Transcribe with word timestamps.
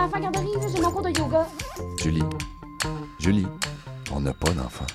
enfants 0.00 0.16
à 0.16 0.20
garderie, 0.20 0.52
là, 0.54 0.66
j'ai 0.74 0.80
mon 0.80 0.90
cours 0.90 1.02
de 1.02 1.10
yoga. 1.10 1.46
Julie, 1.98 2.22
Julie, 3.18 3.46
on 4.12 4.20
n'a 4.20 4.32
pas 4.32 4.50
d'enfant. 4.50 4.86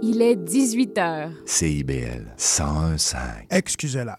Il 0.00 0.22
est 0.22 0.36
18 0.36 0.98
heures. 0.98 1.30
CIBL 1.44 2.34
101.5. 2.38 3.18
Excusez-la. 3.50 4.18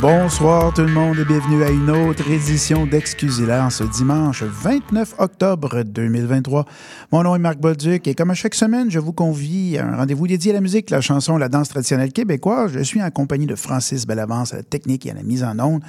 Bonsoir 0.00 0.72
tout 0.72 0.82
le 0.82 0.92
monde 0.92 1.18
et 1.18 1.24
bienvenue 1.24 1.64
à 1.64 1.70
une 1.70 1.90
autre 1.90 2.30
édition 2.30 2.86
d'Excusez-la 2.86 3.66
en 3.66 3.70
ce 3.70 3.82
dimanche 3.82 4.44
29 4.44 5.16
octobre 5.18 5.82
2023. 5.82 6.66
Mon 7.10 7.24
nom 7.24 7.34
est 7.34 7.40
Marc 7.40 7.58
Bolduc 7.58 8.06
et 8.06 8.14
comme 8.14 8.30
à 8.30 8.34
chaque 8.34 8.54
semaine, 8.54 8.92
je 8.92 9.00
vous 9.00 9.12
convie 9.12 9.76
à 9.76 9.88
un 9.88 9.96
rendez-vous 9.96 10.28
dédié 10.28 10.52
à 10.52 10.54
la 10.54 10.60
musique, 10.60 10.90
la 10.90 11.00
chanson, 11.00 11.36
la 11.36 11.48
danse 11.48 11.70
traditionnelle 11.70 12.12
québécoise. 12.12 12.70
Je 12.74 12.78
suis 12.78 13.02
en 13.02 13.10
compagnie 13.10 13.46
de 13.46 13.56
Francis 13.56 14.06
Bellavance 14.06 14.54
à 14.54 14.58
la 14.58 14.62
technique 14.62 15.04
et 15.04 15.10
à 15.10 15.14
la 15.14 15.24
mise 15.24 15.42
en 15.42 15.58
onde. 15.58 15.82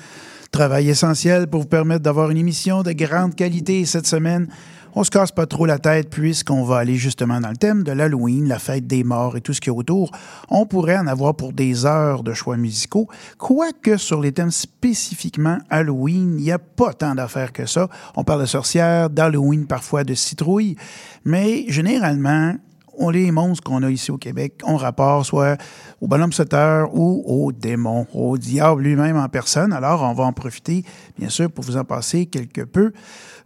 Travail 0.51 0.89
essentiel 0.89 1.45
pour 1.45 1.61
vous 1.61 1.67
permettre 1.67 2.01
d'avoir 2.01 2.31
une 2.31 2.37
émission 2.37 2.81
de 2.81 2.93
grande 2.93 3.35
qualité 3.35 3.85
cette 3.85 4.07
semaine. 4.07 4.47
On 4.95 5.03
se 5.03 5.11
casse 5.11 5.31
pas 5.31 5.45
trop 5.45 5.67
la 5.67 5.77
tête 5.77 6.09
puisqu'on 6.09 6.63
va 6.63 6.77
aller 6.77 6.95
justement 6.95 7.39
dans 7.39 7.49
le 7.49 7.57
thème 7.57 7.83
de 7.83 7.91
l'Halloween, 7.91 8.47
la 8.47 8.57
fête 8.57 8.87
des 8.87 9.03
morts 9.03 9.37
et 9.37 9.41
tout 9.41 9.53
ce 9.53 9.61
qui 9.61 9.69
est 9.69 9.73
autour. 9.73 10.11
On 10.49 10.65
pourrait 10.65 10.97
en 10.97 11.05
avoir 11.05 11.35
pour 11.35 11.53
des 11.53 11.85
heures 11.85 12.23
de 12.23 12.33
choix 12.33 12.57
musicaux, 12.57 13.07
quoique 13.37 13.97
sur 13.97 14.19
les 14.19 14.31
thèmes 14.31 14.49
spécifiquement 14.49 15.59
Halloween, 15.69 16.37
il 16.39 16.43
n'y 16.43 16.51
a 16.51 16.57
pas 16.57 16.93
tant 16.93 17.13
d'affaires 17.13 17.53
que 17.53 17.67
ça. 17.67 17.87
On 18.15 18.23
parle 18.23 18.41
de 18.41 18.47
sorcières, 18.47 19.11
d'Halloween 19.11 19.67
parfois 19.67 20.03
de 20.03 20.15
citrouilles, 20.15 20.75
mais 21.23 21.65
généralement, 21.67 22.55
on 22.99 23.09
les 23.09 23.31
monstres 23.31 23.63
qu'on 23.63 23.81
a 23.83 23.89
ici 23.89 24.11
au 24.11 24.17
Québec 24.17 24.61
ont 24.65 24.75
rapport 24.75 25.25
soit 25.25 25.57
au 26.01 26.07
bonhomme 26.07 26.33
sauteur 26.33 26.89
ou 26.93 27.23
au 27.25 27.51
démon, 27.51 28.05
au 28.13 28.37
diable 28.37 28.83
lui-même 28.83 29.17
en 29.17 29.29
personne. 29.29 29.71
Alors, 29.71 30.03
on 30.03 30.13
va 30.13 30.25
en 30.25 30.33
profiter, 30.33 30.83
bien 31.17 31.29
sûr, 31.29 31.49
pour 31.49 31.63
vous 31.63 31.77
en 31.77 31.85
passer 31.85 32.25
quelque 32.25 32.61
peu. 32.61 32.91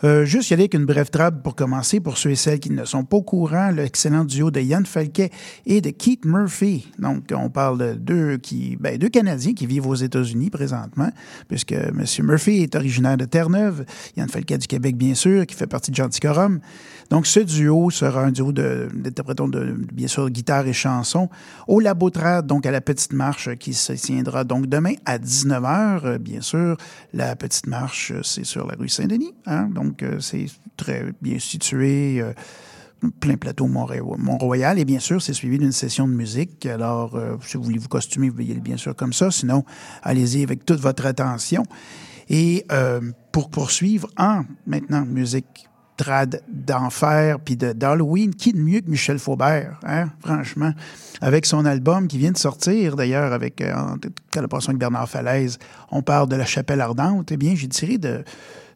Euh, 0.03 0.25
juste 0.25 0.49
y 0.49 0.53
aller 0.53 0.63
avec 0.63 0.73
une 0.73 0.85
brève 0.85 1.09
trame 1.09 1.41
pour 1.41 1.55
commencer, 1.55 2.01
pour 2.01 2.17
ceux 2.17 2.31
et 2.31 2.35
celles 2.35 2.59
qui 2.59 2.69
ne 2.71 2.83
sont 2.83 3.05
pas 3.05 3.15
au 3.15 3.21
courant, 3.21 3.71
l'excellent 3.71 4.25
duo 4.25 4.51
de 4.51 4.59
Yann 4.59 4.85
Falquet 4.85 5.29
et 5.65 5.79
de 5.79 5.91
Keith 5.91 6.25
Murphy. 6.25 6.91
Donc, 6.99 7.31
on 7.33 7.49
parle 7.49 7.77
de 7.77 7.93
deux, 7.93 8.37
qui, 8.37 8.75
ben, 8.75 8.97
deux 8.97 9.07
Canadiens 9.07 9.53
qui 9.53 9.65
vivent 9.65 9.87
aux 9.87 9.95
États-Unis 9.95 10.49
présentement, 10.49 11.09
puisque 11.47 11.71
M. 11.71 12.03
Murphy 12.23 12.63
est 12.63 12.75
originaire 12.75 13.15
de 13.15 13.23
Terre-Neuve, 13.23 13.85
Yann 14.17 14.27
Falquet 14.27 14.57
du 14.57 14.67
Québec, 14.67 14.97
bien 14.97 15.15
sûr, 15.15 15.45
qui 15.45 15.55
fait 15.55 15.67
partie 15.67 15.91
de 15.91 15.95
Gentilcorum. 15.95 16.59
Donc, 17.09 17.25
ce 17.25 17.39
duo 17.39 17.89
sera 17.89 18.25
un 18.25 18.31
duo 18.31 18.51
d'interprétants 18.51 19.47
de, 19.47 19.73
bien 19.93 20.07
sûr, 20.07 20.29
guitare 20.29 20.67
et 20.67 20.73
chansons 20.73 21.29
au 21.67 21.79
Labotrade, 21.79 22.45
donc 22.45 22.65
à 22.65 22.71
la 22.71 22.81
Petite 22.81 23.13
Marche, 23.13 23.55
qui 23.55 23.73
se 23.73 23.93
tiendra 23.93 24.43
donc 24.43 24.67
demain 24.67 24.95
à 25.05 25.17
19h, 25.17 26.17
bien 26.17 26.41
sûr. 26.41 26.75
La 27.13 27.37
Petite 27.37 27.67
Marche, 27.67 28.11
c'est 28.23 28.43
sur 28.43 28.67
la 28.67 28.75
rue 28.75 28.89
Saint-Denis, 28.89 29.33
hein? 29.45 29.69
Donc 30.01 30.21
c'est 30.21 30.45
très 30.77 31.05
bien 31.21 31.39
situé. 31.39 32.21
Euh, 32.21 32.33
plein 33.19 33.35
plateau 33.35 33.67
Mont-Royal. 33.67 34.79
Et 34.79 34.85
bien 34.85 34.99
sûr, 34.99 35.21
c'est 35.21 35.33
suivi 35.33 35.57
d'une 35.57 35.71
session 35.71 36.07
de 36.07 36.13
musique. 36.13 36.65
Alors, 36.65 37.15
euh, 37.15 37.35
si 37.45 37.57
vous 37.57 37.63
voulez 37.63 37.79
vous 37.79 37.87
costumer, 37.87 38.29
vous 38.29 38.35
voyez 38.35 38.55
bien 38.55 38.77
sûr 38.77 38.95
comme 38.95 39.13
ça. 39.13 39.31
Sinon, 39.31 39.63
allez-y 40.01 40.43
avec 40.43 40.65
toute 40.65 40.79
votre 40.79 41.05
attention. 41.05 41.63
Et 42.29 42.65
euh, 42.71 43.01
pour 43.31 43.49
poursuivre 43.49 44.07
en 44.17 44.43
maintenant 44.65 45.05
musique 45.05 45.67
trad 45.97 46.41
d'enfer 46.51 47.39
puis 47.39 47.55
d'Halloween, 47.55 48.33
qui 48.33 48.53
de 48.53 48.59
mieux 48.59 48.81
que 48.81 48.89
Michel 48.89 49.19
Faubert, 49.19 49.79
hein, 49.83 50.09
franchement, 50.21 50.71
avec 51.21 51.45
son 51.45 51.65
album 51.65 52.07
qui 52.07 52.17
vient 52.17 52.31
de 52.31 52.37
sortir 52.37 52.95
d'ailleurs 52.95 53.31
avec 53.31 53.61
euh, 53.61 53.73
en 53.75 53.95
collaboration 54.31 54.71
avec 54.71 54.79
Bernard 54.79 55.09
Falaise, 55.09 55.59
on 55.91 56.01
parle 56.01 56.29
de 56.29 56.35
la 56.35 56.45
chapelle 56.45 56.81
ardente. 56.81 57.31
Eh 57.31 57.37
bien, 57.37 57.53
j'ai 57.55 57.67
tiré 57.67 57.97
de 57.97 58.23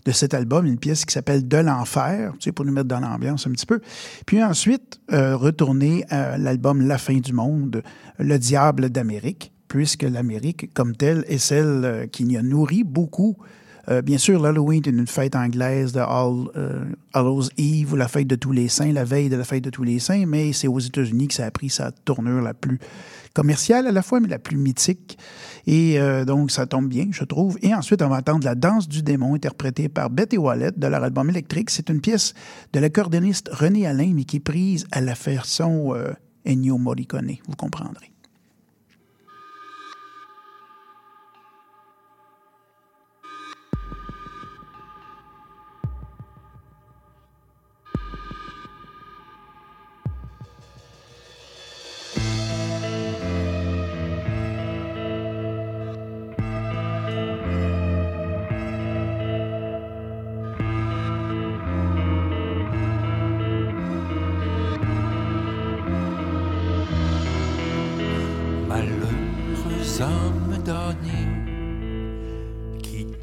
de 0.08 0.14
cet 0.14 0.34
album, 0.34 0.66
une 0.66 0.78
pièce 0.78 1.04
qui 1.04 1.14
s'appelle 1.14 1.48
De 1.48 1.58
l'enfer, 1.58 2.32
tu 2.40 2.46
sais, 2.46 2.52
pour 2.54 2.64
nous 2.64 2.72
mettre 2.72 2.88
dans 2.88 3.02
l'ambiance 3.02 3.46
un 3.46 3.52
petit 3.52 3.66
peu. 3.66 3.82
Puis 4.26 4.42
ensuite, 4.42 5.02
euh, 5.12 5.36
retourner 5.36 6.06
à 6.10 6.38
l'album 6.38 6.88
La 6.88 6.98
fin 6.98 7.18
du 7.18 7.34
monde, 7.34 7.84
Le 8.18 8.40
diable 8.40 8.90
d'Amérique, 8.90 9.52
puisque 9.68 10.04
l'Amérique, 10.04 10.74
comme 10.74 10.96
telle, 10.96 11.26
est 11.28 11.40
celle 11.40 11.82
euh, 11.84 12.08
qui 12.08 12.24
y 12.24 12.38
a 12.38 12.42
nourri 12.42 12.86
beaucoup. 12.86 13.36
Euh, 13.90 14.02
bien 14.02 14.18
sûr, 14.18 14.42
l'Halloween 14.42 14.82
est 14.86 14.90
une 14.90 15.08
fête 15.08 15.36
anglaise 15.36 15.92
de 15.92 16.00
All, 16.00 17.50
Eve, 17.58 17.92
ou 17.92 17.96
la 17.98 18.08
fête 18.08 18.28
de 18.28 18.36
tous 18.36 18.54
les 18.54 18.70
saints, 18.70 18.94
la 18.94 19.04
veille 19.04 19.28
de 19.28 19.36
la 19.36 19.44
fête 19.44 19.64
de 19.66 19.70
tous 19.70 19.84
les 19.84 20.00
saints, 20.00 20.26
mais 20.26 20.54
c'est 20.54 20.70
aux 20.70 20.80
États-Unis 20.80 21.28
que 21.28 21.34
ça 21.34 21.46
a 21.46 21.52
pris 21.52 21.70
sa 21.70 21.92
tournure 21.92 22.42
la 22.42 22.54
plus 22.54 22.80
commerciale 23.34 23.88
à 23.88 23.92
la 23.92 24.02
fois, 24.02 24.22
mais 24.22 24.30
la 24.30 24.40
plus 24.40 24.58
mythique. 24.58 25.18
Et 25.68 26.00
euh, 26.00 26.24
donc, 26.24 26.50
ça 26.50 26.66
tombe 26.66 26.88
bien, 26.88 27.08
je 27.12 27.26
trouve. 27.26 27.58
Et 27.62 27.76
ensuite, 27.76 28.02
on 28.02 28.08
va 28.08 28.18
entendre 28.18 28.46
La 28.46 28.56
danse 28.56 28.88
du 28.88 29.04
démon, 29.04 29.36
interprétée 29.36 29.90
par 29.90 30.10
Betty 30.10 30.38
Wallet 30.38 30.72
de 30.76 30.88
leur 30.88 31.04
album 31.04 31.30
électrique. 31.30 31.70
C'est 31.70 31.90
une 31.90 32.00
pièce 32.00 32.34
de 32.72 32.80
l'accordéoniste 32.80 33.50
René 33.52 33.86
Alain, 33.86 34.14
mais 34.16 34.24
qui 34.24 34.38
est 34.38 34.40
prise 34.40 34.88
à 34.92 35.02
la 35.02 35.14
façon 35.14 35.94
euh, 35.94 36.14
Ennio 36.48 36.78
Morricone, 36.78 37.34
vous 37.48 37.56
comprendrez. 37.56 38.12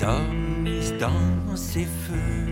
T'a 0.05 0.21
mise 0.63 0.93
dans 1.01 1.57
ses 1.57 1.87
feux, 2.05 2.51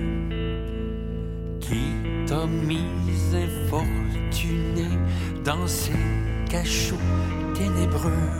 qui 1.61 1.85
t'a 2.27 2.47
mise 2.47 3.35
infortunée 3.35 4.97
dans 5.45 5.67
ses 5.67 6.01
cachots 6.49 7.11
ténébreux. 7.55 8.31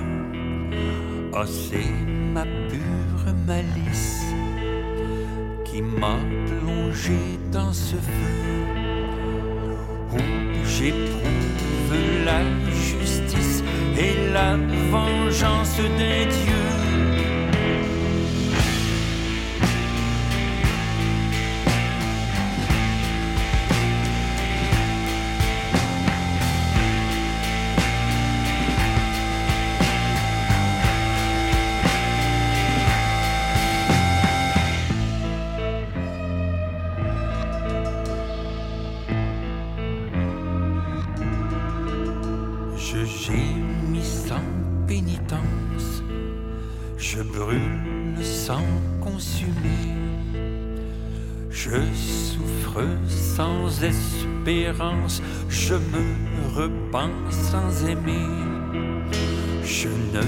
Oh, 1.35 1.45
c'est 1.45 1.93
ma 2.33 2.45
pure 2.71 3.35
malice 3.47 4.23
qui 5.67 5.83
m'a 5.83 6.17
plongé 6.47 7.21
dans 7.53 7.73
ce 7.73 7.97
feu 7.97 8.65
où 10.15 10.65
j'éprouve 10.65 11.97
la 12.25 12.41
justice 12.89 13.63
et 13.95 14.33
la 14.33 14.57
vengeance 14.91 15.77
des 15.99 16.25
dieux. 16.25 16.62
Je 55.49 55.75
me 55.75 56.05
repens 56.57 57.31
sans 57.31 57.87
aimer, 57.87 58.29
je 59.65 59.89
ne 59.89 60.23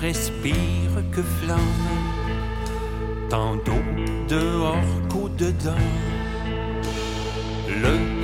respire 0.00 1.02
que 1.12 1.22
flamme, 1.22 1.60
tant 3.28 3.56
d'eau 3.56 3.82
dehors 4.28 5.08
qu'au-dedans. 5.08 5.86
Le 7.68 8.15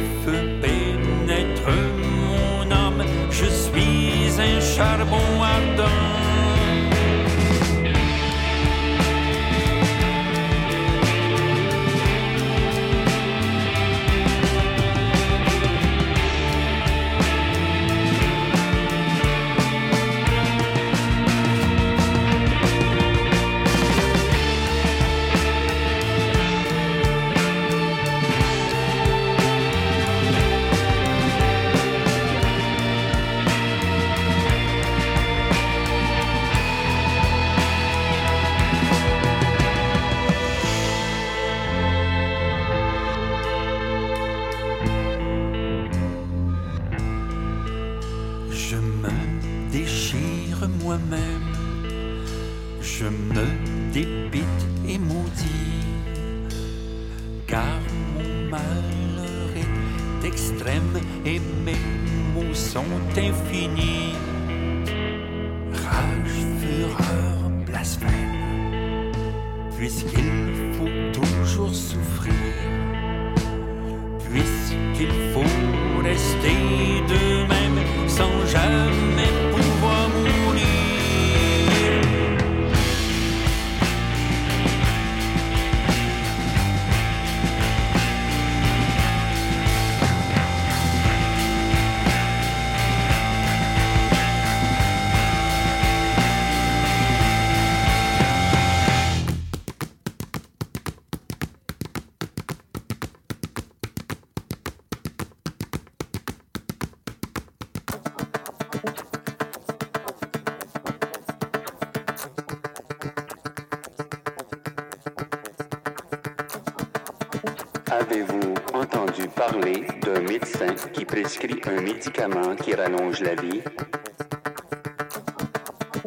qui 120.92 121.04
prescrit 121.04 121.60
un 121.66 121.80
médicament 121.80 122.54
qui 122.56 122.74
rallonge 122.74 123.20
la 123.20 123.34
vie? 123.34 123.60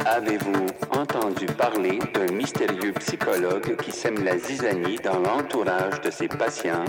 Avez-vous 0.05 0.67
entendu 0.91 1.45
parler 1.45 1.99
d'un 2.13 2.31
mystérieux 2.31 2.93
psychologue 2.93 3.75
qui 3.77 3.91
sème 3.91 4.23
la 4.23 4.37
zizanie 4.37 4.97
dans 5.03 5.19
l'entourage 5.19 5.99
de 6.01 6.09
ses 6.09 6.27
patients? 6.27 6.85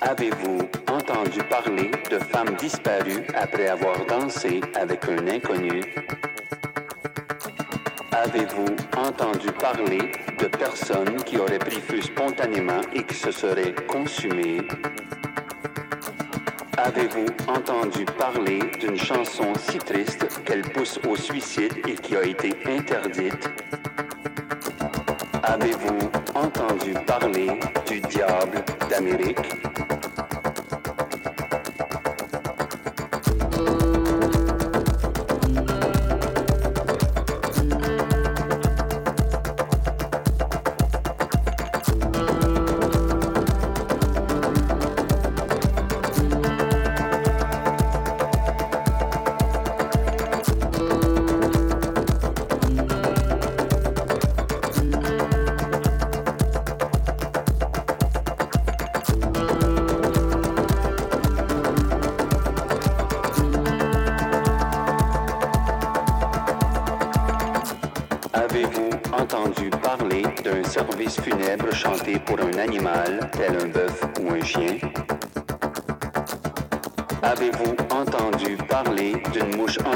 Avez-vous 0.00 0.68
entendu 0.90 1.40
parler 1.48 1.90
de 2.10 2.18
femmes 2.18 2.54
disparues 2.56 3.26
après 3.34 3.68
avoir 3.68 4.04
dansé 4.06 4.60
avec 4.74 5.08
un 5.08 5.26
inconnu? 5.26 5.80
Avez-vous 8.12 8.76
entendu 8.96 9.50
parler 9.52 10.12
de 10.38 10.46
personnes 10.46 11.16
qui 11.24 11.38
auraient 11.38 11.58
pris 11.58 11.80
feu 11.80 12.02
spontanément 12.02 12.82
et 12.94 13.04
qui 13.04 13.14
se 13.14 13.30
seraient 13.30 13.74
consumées? 13.88 14.60
Avez-vous 16.78 17.26
entendu 17.48 18.04
parler 18.18 18.60
d'une 18.80 18.96
chanson 18.96 19.52
si 19.68 19.78
triste 19.78 20.26
qu'elle 20.44 20.62
pousse 20.62 20.98
au 21.06 21.16
suicide 21.16 21.74
et 21.86 21.94
qui 21.94 22.16
a 22.16 22.22
été 22.22 22.54
interdite? 22.66 23.50
Avez-vous 25.42 26.10
entendu 26.34 26.94
parler 27.06 27.50
du 27.86 28.00
diable 28.00 28.64
d'Amérique? 28.88 29.52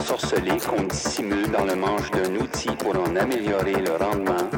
Ensorcelée 0.07 0.59
qu'on 0.59 0.85
dissimule 0.85 1.51
dans 1.51 1.65
le 1.65 1.75
manche 1.75 2.13
d'un 2.13 2.37
outil 2.37 2.71
pour 2.79 2.97
en 2.97 3.17
améliorer 3.17 3.75
le 3.75 3.97
rendement? 3.97 4.49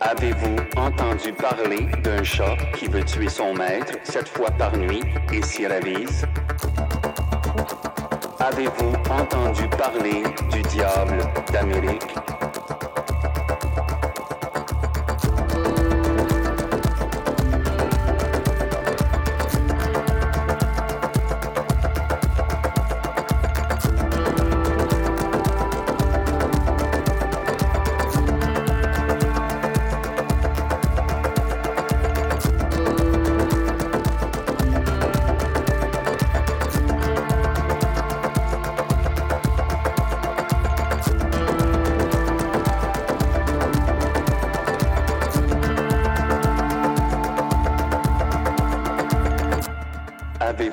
Avez-vous 0.00 0.56
entendu 0.76 1.32
parler 1.32 1.86
d'un 2.02 2.24
chat 2.24 2.56
qui 2.76 2.88
veut 2.88 3.04
tuer 3.04 3.28
son 3.28 3.54
maître 3.54 3.92
sept 4.02 4.28
fois 4.28 4.50
par 4.50 4.76
nuit 4.76 5.04
et 5.32 5.42
s'y 5.42 5.64
ravise? 5.68 6.26
Avez-vous 8.40 8.92
entendu 9.08 9.68
parler 9.68 10.24
du 10.50 10.62
diable 10.62 11.18
d'Amérique? 11.52 12.23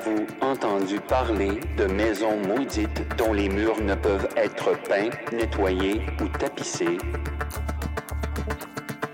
Avez-vous 0.04 0.26
entendu 0.40 1.00
parler 1.00 1.60
de 1.76 1.84
maisons 1.84 2.36
maudites 2.48 3.02
dont 3.16 3.32
les 3.32 3.48
murs 3.48 3.80
ne 3.80 3.94
peuvent 3.94 4.28
être 4.36 4.70
peints, 4.88 5.10
nettoyés 5.32 6.00
ou 6.20 6.26
tapissés? 6.38 6.98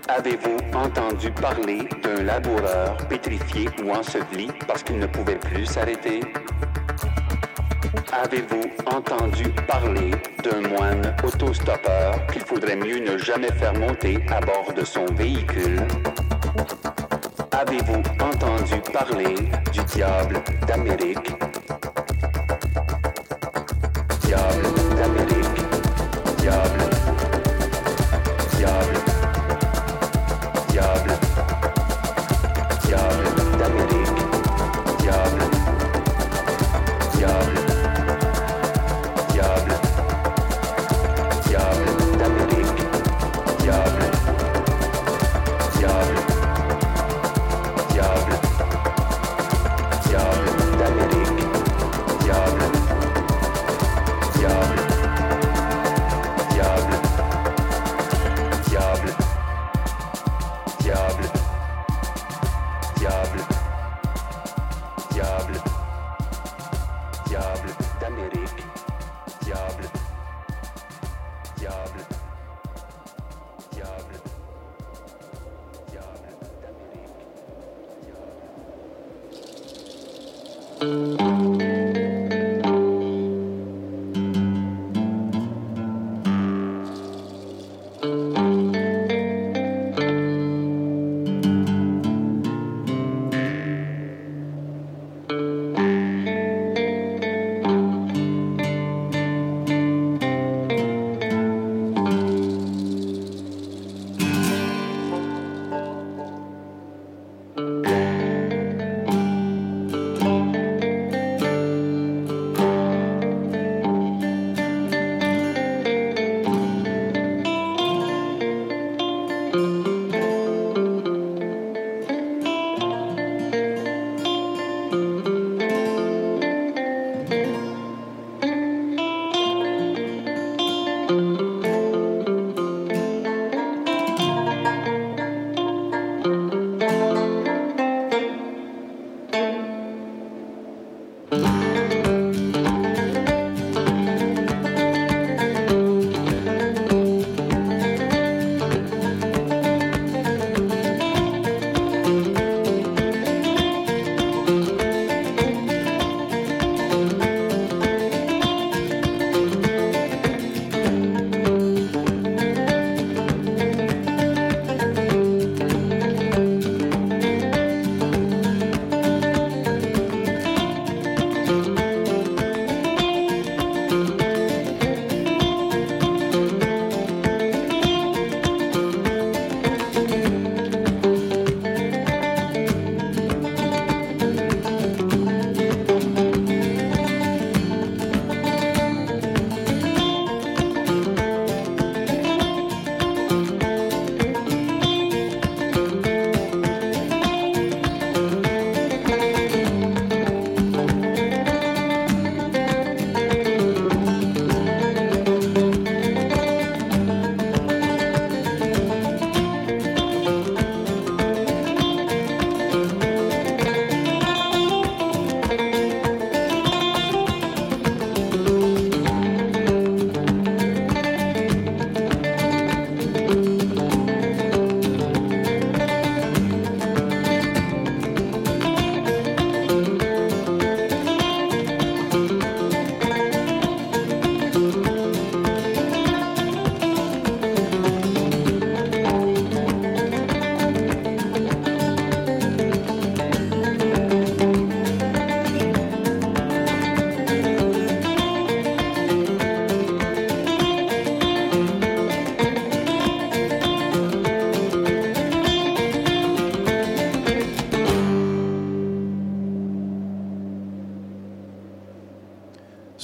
Avez-vous 0.07 0.57
entendu 0.73 1.31
parler 1.31 1.87
d'un 2.01 2.23
laboureur 2.23 2.97
pétrifié 3.07 3.69
ou 3.83 3.91
enseveli 3.91 4.47
parce 4.67 4.83
qu'il 4.83 4.97
ne 4.97 5.05
pouvait 5.05 5.37
plus 5.37 5.65
s'arrêter? 5.65 6.21
Avez-vous 8.11 8.71
entendu 8.87 9.49
parler 9.67 10.11
d'un 10.43 10.67
moine 10.69 11.15
autostoppeur 11.23 12.25
qu'il 12.27 12.41
faudrait 12.41 12.77
mieux 12.77 12.99
ne 12.99 13.17
jamais 13.17 13.51
faire 13.51 13.73
monter 13.73 14.25
à 14.29 14.39
bord 14.41 14.73
de 14.75 14.83
son 14.83 15.05
véhicule? 15.05 15.85
Avez-vous 17.59 18.01
entendu 18.23 18.79
parler 18.93 19.35
du 19.73 19.83
diable 19.83 20.41
d'Amérique? 20.65 21.48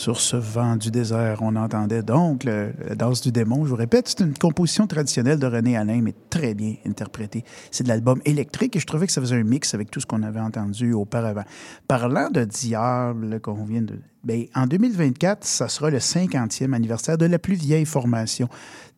Sur 0.06 0.20
ce 0.20 0.36
vent 0.36 0.76
du 0.76 0.92
désert, 0.92 1.40
on 1.42 1.56
entendait 1.56 2.04
donc 2.04 2.44
la 2.44 2.94
danse 2.94 3.22
du 3.22 3.32
démon. 3.32 3.66
Je 3.66 3.72
vous 3.72 3.76
répète, 3.76 4.08
c'est 4.08 4.20
une 4.20 4.38
composition 4.38 4.86
traditionnelle 4.86 5.40
de 5.40 5.48
René 5.48 5.76
Alain, 5.78 6.00
mais 6.00 6.14
très 6.30 6.54
bien 6.54 6.76
interprétée. 6.86 7.44
C'est 7.72 7.86
de 7.86 7.88
l'album 7.88 8.22
électrique 8.24 8.76
et 8.76 8.80
je 8.80 8.86
trouvais 8.86 9.08
que 9.08 9.12
ça 9.12 9.20
faisait 9.20 9.36
un 9.36 9.44
mix 9.44 9.74
avec 9.74 9.90
tout 9.90 10.00
ce 10.00 10.06
qu'on 10.06 10.22
avait 10.22 10.40
entendu 10.40 10.94
auparavant. 10.94 11.42
Parlant 11.88 12.30
de 12.30 12.44
diable 12.44 13.40
qu'on 13.40 13.66
vient 13.66 13.82
de... 13.82 13.98
Bien, 14.24 14.46
en 14.54 14.68
2024, 14.68 15.44
ça 15.44 15.68
sera 15.70 15.90
le 15.90 15.98
50e 15.98 16.74
anniversaire 16.74 17.18
de 17.18 17.26
la 17.26 17.40
plus 17.40 17.56
vieille 17.56 17.86
formation 17.86 18.48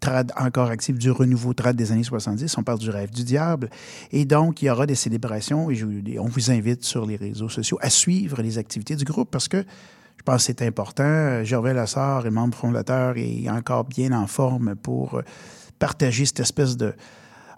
trad 0.01 0.33
encore 0.37 0.69
active 0.69 0.97
du 0.97 1.09
renouveau 1.09 1.53
trad 1.53 1.77
des 1.77 1.93
années 1.93 2.03
70. 2.03 2.57
On 2.57 2.63
parle 2.63 2.79
du 2.79 2.89
rêve 2.89 3.11
du 3.11 3.23
diable. 3.23 3.69
Et 4.11 4.25
donc, 4.25 4.61
il 4.61 4.65
y 4.65 4.69
aura 4.69 4.85
des 4.85 4.95
célébrations 4.95 5.71
et 5.71 5.75
je, 5.75 5.85
on 6.19 6.27
vous 6.27 6.51
invite 6.51 6.83
sur 6.83 7.05
les 7.05 7.15
réseaux 7.15 7.47
sociaux 7.47 7.77
à 7.81 7.89
suivre 7.89 8.41
les 8.41 8.57
activités 8.57 8.97
du 8.97 9.05
groupe 9.05 9.31
parce 9.31 9.47
que 9.47 9.63
pense 10.27 10.45
que 10.45 10.53
c'est 10.57 10.61
important. 10.61 11.43
Gervais 11.45 11.73
Lassard 11.73 12.27
est 12.27 12.31
membre 12.31 12.57
fondateur 12.57 13.15
et 13.15 13.49
encore 13.49 13.85
bien 13.85 14.11
en 14.11 14.27
forme 14.27 14.75
pour 14.75 15.21
partager 15.79 16.25
cette 16.25 16.41
espèce 16.41 16.75
de 16.75 16.93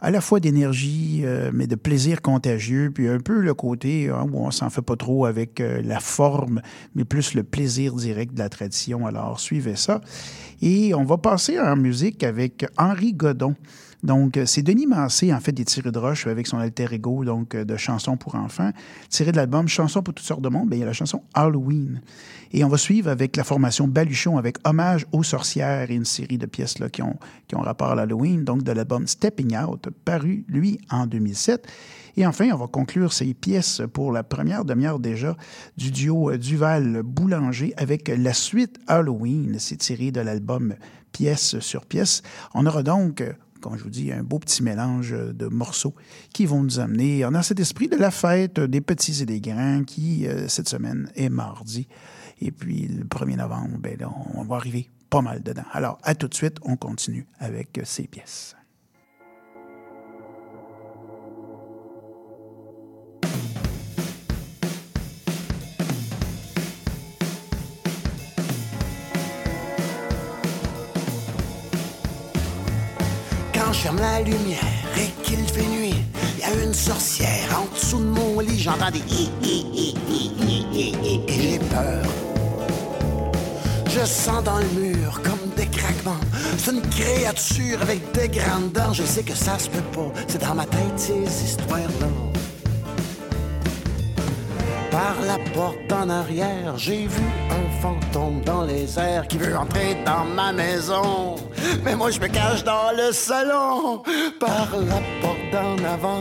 à 0.01 0.11
la 0.11 0.21
fois 0.21 0.39
d'énergie, 0.39 1.21
euh, 1.23 1.51
mais 1.53 1.67
de 1.67 1.75
plaisir 1.75 2.21
contagieux, 2.21 2.91
puis 2.93 3.09
un 3.09 3.19
peu 3.19 3.41
le 3.41 3.53
côté 3.53 4.09
hein, 4.09 4.25
où 4.31 4.37
on 4.37 4.51
s'en 4.51 4.69
fait 4.69 4.81
pas 4.81 4.95
trop 4.95 5.25
avec 5.25 5.59
euh, 5.59 5.81
la 5.83 5.99
forme, 5.99 6.61
mais 6.95 7.03
plus 7.03 7.33
le 7.33 7.43
plaisir 7.43 7.95
direct 7.95 8.33
de 8.33 8.39
la 8.39 8.49
tradition. 8.49 9.07
Alors, 9.07 9.39
suivez 9.39 9.75
ça. 9.75 9.99
Et 10.61 10.93
on 10.93 11.03
va 11.03 11.17
passer 11.17 11.59
en 11.59 11.75
musique 11.75 12.23
avec 12.23 12.65
Henri 12.77 13.13
Godon. 13.13 13.55
Donc, 14.01 14.37
euh, 14.37 14.45
c'est 14.45 14.61
Denis 14.61 14.87
Massé, 14.87 15.33
en 15.33 15.39
fait, 15.39 15.51
des 15.51 15.65
tirés 15.65 15.91
de 15.91 15.99
roche 15.99 16.25
avec 16.27 16.47
son 16.47 16.57
alter 16.57 16.87
ego, 16.91 17.25
donc 17.25 17.55
de 17.55 17.77
chansons 17.77 18.15
pour 18.15 18.35
enfants. 18.35 18.71
Tiré 19.09 19.31
de 19.31 19.37
l'album 19.37 19.67
Chansons 19.67 20.01
pour 20.01 20.13
toutes 20.13 20.25
sortes 20.25 20.41
de 20.41 20.49
monde, 20.49 20.69
bien, 20.69 20.77
il 20.77 20.79
y 20.81 20.83
a 20.83 20.85
la 20.85 20.93
chanson 20.93 21.21
Halloween. 21.33 22.01
Et 22.51 22.63
on 22.63 22.69
va 22.69 22.77
suivre 22.77 23.09
avec 23.09 23.35
la 23.35 23.43
formation 23.43 23.87
Baluchon 23.87 24.37
avec 24.37 24.57
Hommage 24.65 25.05
aux 25.11 25.23
sorcières 25.23 25.91
et 25.91 25.95
une 25.95 26.05
série 26.05 26.37
de 26.37 26.45
pièces 26.45 26.79
là, 26.79 26.89
qui, 26.89 27.01
ont, 27.01 27.17
qui 27.47 27.55
ont 27.55 27.61
rapport 27.61 27.91
à 27.91 27.95
l'Halloween, 27.95 28.43
donc 28.43 28.63
de 28.63 28.71
l'album 28.71 29.05
Stepping 29.05 29.55
Out, 29.57 29.89
paru, 30.05 30.45
lui, 30.47 30.79
en 30.89 31.05
2007. 31.05 31.67
Et 32.17 32.25
enfin, 32.25 32.49
on 32.53 32.57
va 32.57 32.67
conclure 32.67 33.13
ces 33.13 33.33
pièces 33.33 33.81
pour 33.93 34.11
la 34.11 34.23
première 34.23 34.65
demi-heure 34.65 34.99
déjà 34.99 35.37
du 35.77 35.91
duo 35.91 36.35
Duval-Boulanger 36.35 37.73
avec 37.77 38.07
la 38.07 38.33
suite 38.33 38.79
Halloween. 38.87 39.57
C'est 39.59 39.77
tiré 39.77 40.11
de 40.11 40.21
l'album 40.21 40.75
Pièce 41.11 41.59
sur 41.59 41.85
pièce. 41.85 42.21
On 42.53 42.65
aura 42.65 42.83
donc 42.83 43.23
comme 43.61 43.77
je 43.77 43.83
vous 43.83 43.89
dis, 43.89 44.11
un 44.11 44.23
beau 44.23 44.39
petit 44.39 44.63
mélange 44.63 45.11
de 45.11 45.47
morceaux 45.47 45.95
qui 46.33 46.45
vont 46.45 46.63
nous 46.63 46.79
amener 46.79 47.21
dans 47.21 47.41
cet 47.41 47.59
esprit 47.59 47.87
de 47.87 47.97
la 47.97 48.11
fête 48.11 48.59
des 48.59 48.81
petits 48.81 49.21
et 49.21 49.25
des 49.25 49.41
grands 49.41 49.83
qui, 49.83 50.27
cette 50.47 50.69
semaine, 50.69 51.09
est 51.15 51.29
mardi. 51.29 51.87
Et 52.41 52.51
puis, 52.51 52.87
le 52.87 53.05
1er 53.05 53.37
novembre, 53.37 53.77
ben 53.79 53.97
on 54.33 54.43
va 54.43 54.55
arriver 54.55 54.89
pas 55.09 55.21
mal 55.21 55.41
dedans. 55.43 55.65
Alors, 55.73 55.97
à 56.03 56.15
tout 56.15 56.27
de 56.27 56.33
suite, 56.33 56.57
on 56.61 56.77
continue 56.77 57.27
avec 57.39 57.81
ces 57.83 58.07
pièces. 58.07 58.55
Ferme 73.79 73.99
la 73.99 74.19
lumière 74.19 74.59
et 74.97 75.09
qu'il 75.23 75.39
fait 75.47 75.65
nuit, 75.65 75.95
y 76.37 76.43
a 76.43 76.53
une 76.63 76.73
sorcière 76.73 77.47
en 77.57 77.73
dessous 77.73 77.99
de 77.99 78.03
mon 78.03 78.41
lit, 78.41 78.59
j'entends 78.59 78.91
des 78.91 78.99
hi 78.99 79.29
hi 79.41 79.65
hi 79.73 79.95
hi 80.09 80.65
hi 80.73 80.95
et 81.05 81.31
j'ai 81.31 81.59
peur. 81.59 82.03
Je 83.87 84.05
sens 84.05 84.43
dans 84.43 84.59
le 84.59 84.67
mur 84.77 85.21
comme 85.23 85.49
des 85.55 85.67
craquements. 85.67 86.19
C'est 86.57 86.71
une 86.71 86.81
créature 86.81 87.81
avec 87.81 87.99
des 88.11 88.27
grandes 88.27 88.71
dents. 88.73 88.93
Je 88.93 89.03
sais 89.03 89.23
que 89.23 89.33
ça 89.33 89.57
se 89.57 89.69
peut 89.69 89.89
pas. 89.93 90.11
C'est 90.27 90.41
dans 90.41 90.55
ma 90.55 90.65
tête 90.65 90.97
ces 90.97 91.23
histoires-là. 91.43 92.28
Par 94.91 95.15
la 95.25 95.37
porte 95.53 95.91
en 95.91 96.09
arrière, 96.09 96.77
j'ai 96.77 97.05
vu 97.05 97.23
un 97.51 97.81
fantôme 97.81 98.41
dans 98.41 98.63
les 98.63 98.97
airs 98.97 99.27
qui 99.27 99.37
veut 99.37 99.55
entrer 99.55 99.97
dans 100.05 100.25
ma 100.25 100.51
maison. 100.51 101.35
Mais 101.83 101.95
moi 101.95 102.09
je 102.09 102.19
me 102.19 102.27
cache 102.27 102.63
dans 102.63 102.91
le 102.97 103.11
salon. 103.11 104.01
Par 104.39 104.69
la 104.71 105.01
porte 105.21 105.53
en 105.53 105.83
avant, 105.83 106.19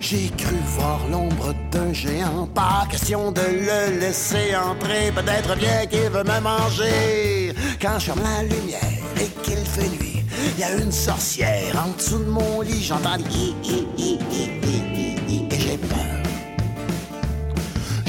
j'ai 0.00 0.28
cru 0.36 0.56
voir 0.76 1.00
l'ombre 1.10 1.54
d'un 1.70 1.92
géant. 1.92 2.48
Pas 2.52 2.86
question 2.90 3.30
de 3.30 3.40
le 3.40 4.00
laisser 4.00 4.56
entrer. 4.56 5.12
Peut-être 5.14 5.56
bien 5.56 5.86
qu'il 5.86 6.10
veut 6.10 6.24
me 6.24 6.40
manger. 6.40 7.54
Quand 7.80 7.98
je 7.98 8.06
ferme 8.06 8.22
la 8.22 8.42
lumière 8.42 8.80
et 9.20 9.28
qu'il 9.42 9.64
fait 9.64 9.88
nuit, 9.88 10.24
il 10.56 10.60
y 10.60 10.64
a 10.64 10.72
une 10.72 10.92
sorcière 10.92 11.84
en 11.86 11.96
dessous 11.96 12.18
de 12.18 12.30
mon 12.30 12.62
lit. 12.62 12.82
J'entends 12.82 13.18
hi 13.30 13.54
hi 13.64 14.95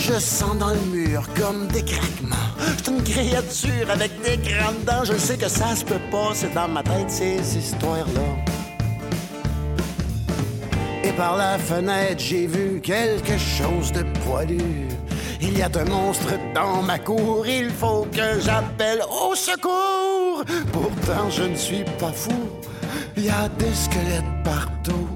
Je 0.07 0.19
sens 0.19 0.57
dans 0.57 0.69
le 0.69 0.79
mur 0.89 1.21
comme 1.35 1.67
des 1.67 1.83
craquements. 1.83 2.35
C'est 2.77 2.87
une 2.87 3.03
créature 3.03 3.89
avec 3.89 4.11
des 4.21 4.37
grandes 4.37 4.83
dents. 4.85 5.03
Je 5.03 5.17
sais 5.17 5.35
que 5.35 5.49
ça 5.49 5.75
se 5.75 5.83
peut 5.83 5.99
pas. 6.09 6.31
C'est 6.33 6.53
dans 6.53 6.69
ma 6.69 6.81
tête 6.81 7.09
ces 7.09 7.57
histoires-là. 7.57 8.21
Et 11.03 11.11
par 11.11 11.35
la 11.35 11.57
fenêtre, 11.57 12.19
j'ai 12.19 12.47
vu 12.47 12.79
quelque 12.79 13.37
chose 13.37 13.91
de 13.91 14.03
poilu. 14.23 14.87
Il 15.41 15.57
y 15.57 15.61
a 15.61 15.69
un 15.75 15.85
monstre 15.85 16.33
dans 16.55 16.81
ma 16.81 16.99
cour, 16.99 17.45
il 17.45 17.69
faut 17.69 18.07
que 18.11 18.39
j'appelle 18.39 19.01
au 19.09 19.35
secours. 19.35 20.43
Pourtant, 20.71 21.29
je 21.29 21.43
ne 21.43 21.55
suis 21.55 21.83
pas 21.99 22.13
fou. 22.13 22.49
Il 23.17 23.25
y 23.25 23.29
a 23.29 23.49
des 23.57 23.73
squelettes 23.73 24.23
partout. 24.43 25.07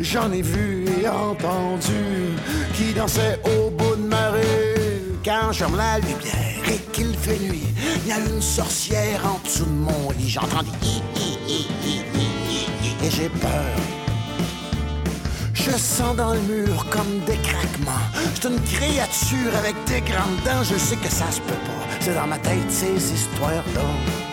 J'en 0.00 0.32
ai 0.32 0.42
vu 0.42 0.84
et 1.00 1.08
entendu 1.08 2.32
qui 2.74 2.92
dansaient 2.92 3.38
au 3.44 3.70
bout 3.70 3.91
Quand 5.24 5.52
je 5.52 5.58
ferme 5.58 5.76
la 5.76 5.98
lumière 5.98 6.68
et 6.68 6.78
qu'il 6.92 7.16
fait 7.16 7.38
nuit, 7.38 7.62
il 8.04 8.08
y 8.08 8.12
a 8.12 8.18
une 8.18 8.42
sorcière 8.42 9.20
en 9.24 9.38
dessous 9.44 9.64
de 9.64 9.70
mon 9.70 10.10
lit. 10.10 10.28
J'entends 10.28 10.62
des 10.62 10.88
hi 10.88 11.02
hi 11.14 11.68
hi 11.86 13.06
et 13.06 13.10
j'ai 13.10 13.28
peur. 13.28 13.76
Je 15.54 15.70
sens 15.70 16.16
dans 16.16 16.34
le 16.34 16.40
mur 16.40 16.86
comme 16.90 17.20
des 17.26 17.36
craquements. 17.36 18.06
C'est 18.34 18.48
une 18.48 18.60
créature 18.62 19.56
avec 19.56 19.76
des 19.86 20.00
grandes 20.00 20.42
dents. 20.44 20.64
Je 20.64 20.76
sais 20.76 20.96
que 20.96 21.08
ça 21.08 21.30
se 21.30 21.40
peut 21.40 21.54
pas. 21.54 21.86
C'est 22.00 22.14
dans 22.14 22.26
ma 22.26 22.38
tête 22.38 22.70
ces 22.70 23.12
histoires-là. 23.12 24.31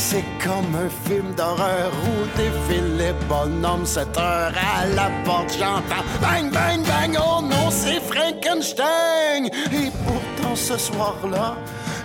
C'est 0.00 0.24
comme 0.42 0.76
un 0.76 0.88
film 1.08 1.34
d'horreur 1.34 1.90
où 2.04 2.38
défilent 2.38 2.96
les 2.96 3.12
bonhommes 3.28 3.84
7 3.84 4.16
heures 4.16 4.52
à 4.76 4.86
la 4.86 5.10
porte. 5.24 5.52
J'entends 5.58 6.04
bang, 6.22 6.52
bang, 6.52 6.80
bang. 6.86 7.18
Oh 7.20 7.42
non, 7.42 7.68
c'est 7.68 8.00
Frankenstein. 8.00 9.46
Et 9.72 9.90
pourtant 10.06 10.54
ce 10.54 10.78
soir-là, 10.78 11.56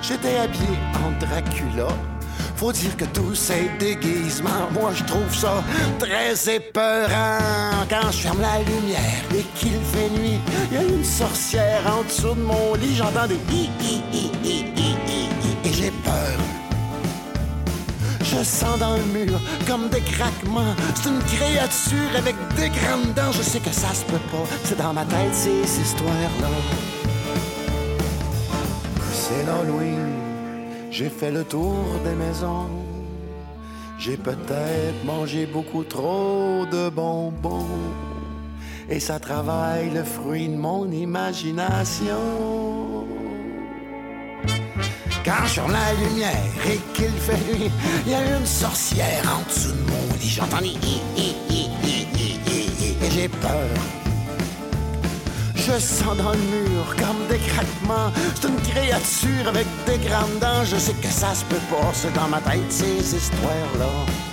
j'étais 0.01 0.37
habillé 0.37 0.75
en 1.05 1.11
Dracula. 1.23 1.87
Faut 2.55 2.71
dire 2.71 2.97
que 2.97 3.05
tous 3.05 3.35
ces 3.35 3.69
déguisements, 3.79 4.69
moi 4.71 4.91
je 4.95 5.03
trouve 5.03 5.33
ça 5.33 5.63
très 5.99 6.55
épeurant. 6.55 7.85
Quand 7.89 8.11
je 8.11 8.17
ferme 8.17 8.41
la 8.41 8.57
lumière 8.59 9.21
et 9.35 9.43
qu'il 9.55 9.79
fait 9.93 10.09
nuit, 10.19 10.39
il 10.71 10.77
y 10.77 10.79
a 10.79 10.83
une 10.83 11.03
sorcière 11.03 11.81
en 11.85 12.03
dessous 12.03 12.33
de 12.33 12.41
mon 12.41 12.73
lit. 12.73 12.95
J'entends 12.95 13.27
des 13.27 13.39
hi 13.51 13.69
hi 13.79 14.01
hi 14.11 14.31
hi 14.43 14.65
hi 14.77 14.92
Je 18.35 18.43
sens 18.43 18.79
dans 18.79 18.97
le 18.97 19.03
mur 19.03 19.39
comme 19.67 19.89
des 19.89 20.01
craquements. 20.01 20.73
C'est 20.95 21.09
une 21.09 21.19
créature 21.19 22.17
avec 22.17 22.35
des 22.55 22.69
grandes 22.69 23.13
dents. 23.13 23.31
Je 23.31 23.43
sais 23.43 23.59
que 23.59 23.71
ça 23.71 23.93
se 23.93 24.03
peut 24.05 24.25
pas. 24.31 24.45
C'est 24.63 24.77
dans 24.77 24.93
ma 24.93 25.05
tête 25.05 25.33
ces 25.33 25.81
histoires-là. 25.81 26.47
C'est 29.11 29.45
l'Halloween. 29.45 30.09
J'ai 30.89 31.09
fait 31.09 31.31
le 31.31 31.43
tour 31.43 31.85
des 32.03 32.15
maisons. 32.15 32.69
J'ai 33.99 34.17
peut-être 34.17 35.05
mangé 35.05 35.45
beaucoup 35.45 35.83
trop 35.83 36.65
de 36.71 36.89
bonbons. 36.89 37.67
Et 38.89 38.99
ça 38.99 39.19
travaille 39.19 39.91
le 39.91 40.03
fruit 40.03 40.49
de 40.49 40.57
mon 40.57 40.91
imagination. 40.91 42.17
Quand 45.25 45.47
ferme 45.47 45.71
la 45.71 45.93
lumière 45.93 46.35
et 46.67 46.79
qu'il 46.93 47.11
fait 47.11 47.37
nuit, 47.53 47.71
il 48.05 48.11
y 48.11 48.15
a 48.15 48.37
une 48.37 48.45
sorcière 48.45 49.23
en 49.25 49.47
dessous 49.47 49.71
de 49.71 49.91
mon 49.91 50.13
lit. 50.19 50.29
J'entends 50.29 50.61
hi 50.61 50.77
hi 51.15 51.31
et 53.01 53.11
j'ai 53.11 53.29
peur. 53.29 53.69
Je 55.55 55.79
sens 55.79 56.17
dans 56.17 56.31
le 56.31 56.37
mur 56.37 56.95
comme 56.97 57.27
des 57.29 57.37
craquements. 57.37 58.11
C'est 58.35 58.49
une 58.49 58.61
créature 58.61 59.47
avec 59.47 59.67
des 59.85 59.97
grandes 60.07 60.39
dents. 60.41 60.65
Je 60.65 60.77
sais 60.77 60.93
que 60.93 61.07
ça 61.07 61.33
se 61.33 61.45
peut 61.45 61.55
pas. 61.69 61.91
C'est 61.93 62.13
dans 62.13 62.27
ma 62.27 62.41
tête 62.41 62.69
ces 62.69 63.15
histoires-là. 63.15 64.32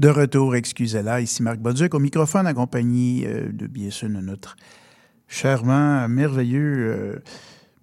De 0.00 0.08
retour, 0.08 0.56
excusez-la, 0.56 1.20
ici 1.20 1.42
Marc 1.42 1.58
Bolduc 1.58 1.92
au 1.94 1.98
microphone 1.98 2.46
accompagné 2.46 3.26
euh, 3.26 3.52
de 3.52 3.66
bien 3.66 3.90
sûr 3.90 4.08
de 4.08 4.14
notre 4.14 4.56
charmant, 5.28 6.08
merveilleux 6.08 6.86
euh, 6.88 7.18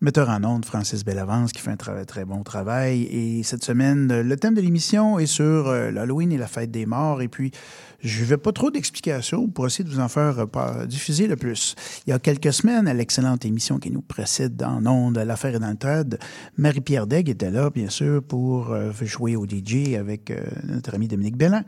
metteur 0.02 0.30
en 0.30 0.44
ondes, 0.44 0.66
Francis 0.66 1.04
Bellavance, 1.04 1.52
qui 1.52 1.62
fait 1.62 1.72
un 1.72 1.78
très, 1.78 2.06
très 2.06 2.26
bon 2.26 2.44
travail. 2.44 3.04
Et 3.04 3.44
cette 3.44 3.64
semaine, 3.64 4.22
le 4.22 4.38
thème 4.38 4.54
de 4.54 4.62
l'émission 4.62 5.18
est 5.18 5.26
sur 5.26 5.68
euh, 5.68 5.92
l'Halloween 5.92 6.32
et 6.32 6.38
la 6.38 6.48
fête 6.48 6.72
des 6.72 6.86
morts. 6.86 7.22
Et 7.22 7.28
puis, 7.28 7.52
je 8.00 8.22
ne 8.22 8.26
vais 8.26 8.38
pas 8.38 8.52
trop 8.52 8.70
d'explications 8.70 9.48
pour 9.48 9.66
essayer 9.66 9.84
de 9.84 9.90
vous 9.90 10.00
en 10.00 10.08
faire 10.08 10.46
euh, 10.56 10.86
diffuser 10.86 11.28
le 11.28 11.36
plus. 11.36 11.76
Il 12.06 12.12
y 12.12 12.14
a 12.14 12.20
quelques 12.20 12.54
semaines, 12.54 12.88
à 12.88 12.94
l'excellente 12.94 13.44
émission 13.46 13.80
qui 13.80 13.90
nous 13.92 14.02
précède 14.02 14.56
dans 14.56 14.86
Onde, 14.86 15.18
l'affaire 15.18 15.56
est 15.56 15.60
dans 15.60 15.72
le 15.72 16.18
Marie-Pierre 16.58 17.08
Degg 17.08 17.30
était 17.30 17.52
là, 17.52 17.70
bien 17.70 17.90
sûr, 17.90 18.22
pour 18.24 18.72
euh, 18.72 18.92
jouer 19.02 19.36
au 19.36 19.46
DJ 19.46 19.96
avec 19.96 20.32
euh, 20.32 20.38
notre 20.64 20.94
ami 20.96 21.08
Dominique 21.08 21.38
Bellin. 21.38 21.64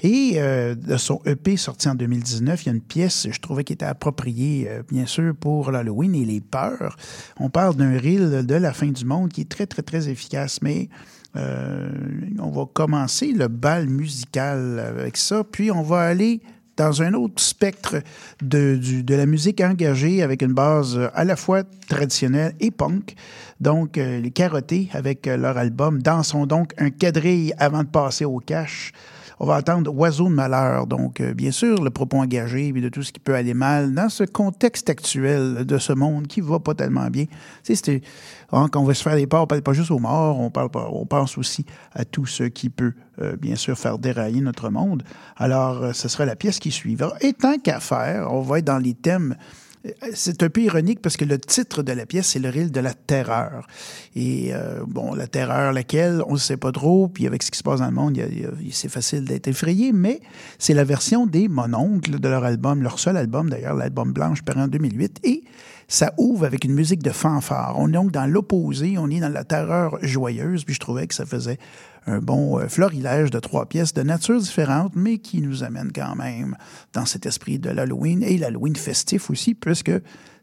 Et 0.00 0.34
euh, 0.36 0.74
de 0.74 0.96
son 0.96 1.20
EP 1.26 1.56
sorti 1.56 1.88
en 1.88 1.94
2019, 1.94 2.62
il 2.62 2.66
y 2.66 2.68
a 2.70 2.72
une 2.72 2.80
pièce, 2.80 3.28
je 3.30 3.40
trouvais, 3.40 3.64
qui 3.64 3.72
était 3.72 3.84
appropriée, 3.84 4.68
euh, 4.68 4.82
bien 4.88 5.06
sûr, 5.06 5.34
pour 5.34 5.70
l'Halloween 5.70 6.14
et 6.14 6.24
les 6.24 6.40
peurs. 6.40 6.96
On 7.38 7.50
parle 7.50 7.67
d'un 7.76 7.98
reel 7.98 8.46
de 8.46 8.54
la 8.54 8.72
fin 8.72 8.88
du 8.88 9.04
monde 9.04 9.30
qui 9.30 9.42
est 9.42 9.48
très, 9.48 9.66
très, 9.66 9.82
très 9.82 10.08
efficace, 10.08 10.60
mais 10.62 10.88
euh, 11.36 11.90
on 12.38 12.50
va 12.50 12.64
commencer 12.72 13.32
le 13.32 13.48
bal 13.48 13.86
musical 13.88 14.78
avec 14.78 15.16
ça, 15.16 15.44
puis 15.44 15.70
on 15.70 15.82
va 15.82 16.00
aller 16.00 16.40
dans 16.76 17.02
un 17.02 17.12
autre 17.14 17.42
spectre 17.42 17.96
de, 18.40 18.76
du- 18.76 19.02
de 19.02 19.14
la 19.16 19.26
musique 19.26 19.60
engagée 19.60 20.22
avec 20.22 20.42
une 20.42 20.52
base 20.54 20.98
à 21.12 21.24
la 21.24 21.34
fois 21.34 21.64
traditionnelle 21.88 22.54
et 22.60 22.70
punk. 22.70 23.14
Donc, 23.60 23.98
euh, 23.98 24.20
les 24.20 24.30
Carottés, 24.30 24.88
avec 24.92 25.26
euh, 25.26 25.36
leur 25.36 25.58
album, 25.58 26.00
dansons 26.00 26.46
donc 26.46 26.72
un 26.78 26.90
quadrille 26.90 27.52
avant 27.58 27.82
de 27.82 27.88
passer 27.88 28.24
au 28.24 28.38
cash. 28.38 28.92
On 29.40 29.46
va 29.46 29.58
entendre 29.58 29.94
Oiseau 29.94 30.28
de 30.28 30.34
malheur. 30.34 30.86
Donc, 30.86 31.20
euh, 31.20 31.32
bien 31.32 31.50
sûr, 31.50 31.82
le 31.82 31.90
propos 31.90 32.18
engagé 32.18 32.72
puis 32.72 32.82
de 32.82 32.88
tout 32.88 33.02
ce 33.02 33.12
qui 33.12 33.20
peut 33.20 33.34
aller 33.34 33.54
mal 33.54 33.94
dans 33.94 34.08
ce 34.08 34.24
contexte 34.24 34.90
actuel 34.90 35.64
de 35.64 35.78
ce 35.78 35.92
monde 35.92 36.26
qui 36.26 36.40
va 36.40 36.58
pas 36.58 36.74
tellement 36.74 37.08
bien. 37.08 37.26
Tu 37.62 37.76
sais, 37.76 38.02
hein, 38.52 38.68
quand 38.70 38.80
on 38.80 38.84
va 38.84 38.94
se 38.94 39.02
faire 39.02 39.16
des 39.16 39.26
parts, 39.26 39.44
on 39.44 39.46
parle 39.46 39.62
pas 39.62 39.72
juste 39.72 39.90
aux 39.90 39.98
morts, 39.98 40.40
on, 40.40 40.50
parle 40.50 40.70
pas, 40.70 40.88
on 40.90 41.06
pense 41.06 41.38
aussi 41.38 41.64
à 41.92 42.04
tout 42.04 42.26
ce 42.26 42.44
qui 42.44 42.68
peut, 42.68 42.94
euh, 43.20 43.36
bien 43.36 43.54
sûr, 43.54 43.78
faire 43.78 43.98
dérailler 43.98 44.40
notre 44.40 44.70
monde. 44.70 45.04
Alors, 45.36 45.82
euh, 45.82 45.92
ce 45.92 46.08
sera 46.08 46.24
la 46.24 46.36
pièce 46.36 46.58
qui 46.58 46.72
suivra. 46.72 47.14
Et 47.20 47.32
tant 47.32 47.58
qu'à 47.58 47.80
faire, 47.80 48.32
on 48.32 48.40
va 48.40 48.58
être 48.58 48.64
dans 48.64 48.78
les 48.78 48.94
thèmes 48.94 49.36
c'est 50.14 50.42
un 50.42 50.48
peu 50.48 50.62
ironique 50.62 51.00
parce 51.00 51.16
que 51.16 51.24
le 51.24 51.38
titre 51.38 51.82
de 51.82 51.92
la 51.92 52.06
pièce, 52.06 52.28
c'est 52.28 52.38
le 52.38 52.50
reel 52.50 52.70
de 52.70 52.80
la 52.80 52.94
terreur. 52.94 53.66
Et 54.14 54.50
euh, 54.52 54.84
bon, 54.86 55.14
la 55.14 55.26
terreur, 55.26 55.72
laquelle, 55.72 56.22
on 56.26 56.34
ne 56.34 56.38
sait 56.38 56.56
pas 56.56 56.72
trop. 56.72 57.08
Puis 57.08 57.26
avec 57.26 57.42
ce 57.42 57.50
qui 57.50 57.58
se 57.58 57.62
passe 57.62 57.80
dans 57.80 57.86
le 57.86 57.92
monde, 57.92 58.18
c'est 58.70 58.88
facile 58.88 59.24
d'être 59.24 59.48
effrayé. 59.48 59.92
Mais 59.92 60.20
c'est 60.58 60.74
la 60.74 60.84
version 60.84 61.26
des 61.26 61.48
Mononcles 61.48 62.18
de 62.18 62.28
leur 62.28 62.44
album, 62.44 62.82
leur 62.82 62.98
seul 62.98 63.16
album 63.16 63.50
d'ailleurs, 63.50 63.74
l'album 63.74 64.12
Blanche, 64.12 64.42
paru 64.42 64.60
en 64.60 64.68
2008. 64.68 65.20
Et 65.24 65.44
ça 65.88 66.12
ouvre 66.18 66.44
avec 66.44 66.64
une 66.64 66.74
musique 66.74 67.02
de 67.02 67.10
fanfare. 67.10 67.74
On 67.78 67.88
est 67.88 67.92
donc 67.92 68.12
dans 68.12 68.26
l'opposé, 68.26 68.96
on 68.98 69.08
est 69.08 69.20
dans 69.20 69.32
la 69.32 69.44
terreur 69.44 69.98
joyeuse. 70.02 70.64
Puis 70.64 70.74
je 70.74 70.80
trouvais 70.80 71.06
que 71.06 71.14
ça 71.14 71.24
faisait 71.24 71.58
un 72.08 72.18
bon 72.18 72.58
euh, 72.58 72.68
florilège 72.68 73.30
de 73.30 73.38
trois 73.38 73.66
pièces 73.66 73.94
de 73.94 74.02
nature 74.02 74.40
différente, 74.40 74.92
mais 74.94 75.18
qui 75.18 75.40
nous 75.40 75.62
amène 75.62 75.92
quand 75.92 76.14
même 76.16 76.56
dans 76.92 77.06
cet 77.06 77.26
esprit 77.26 77.58
de 77.58 77.70
l'Halloween 77.70 78.22
et 78.22 78.38
l'Halloween 78.38 78.76
festif 78.76 79.30
aussi, 79.30 79.54
puisque 79.54 79.92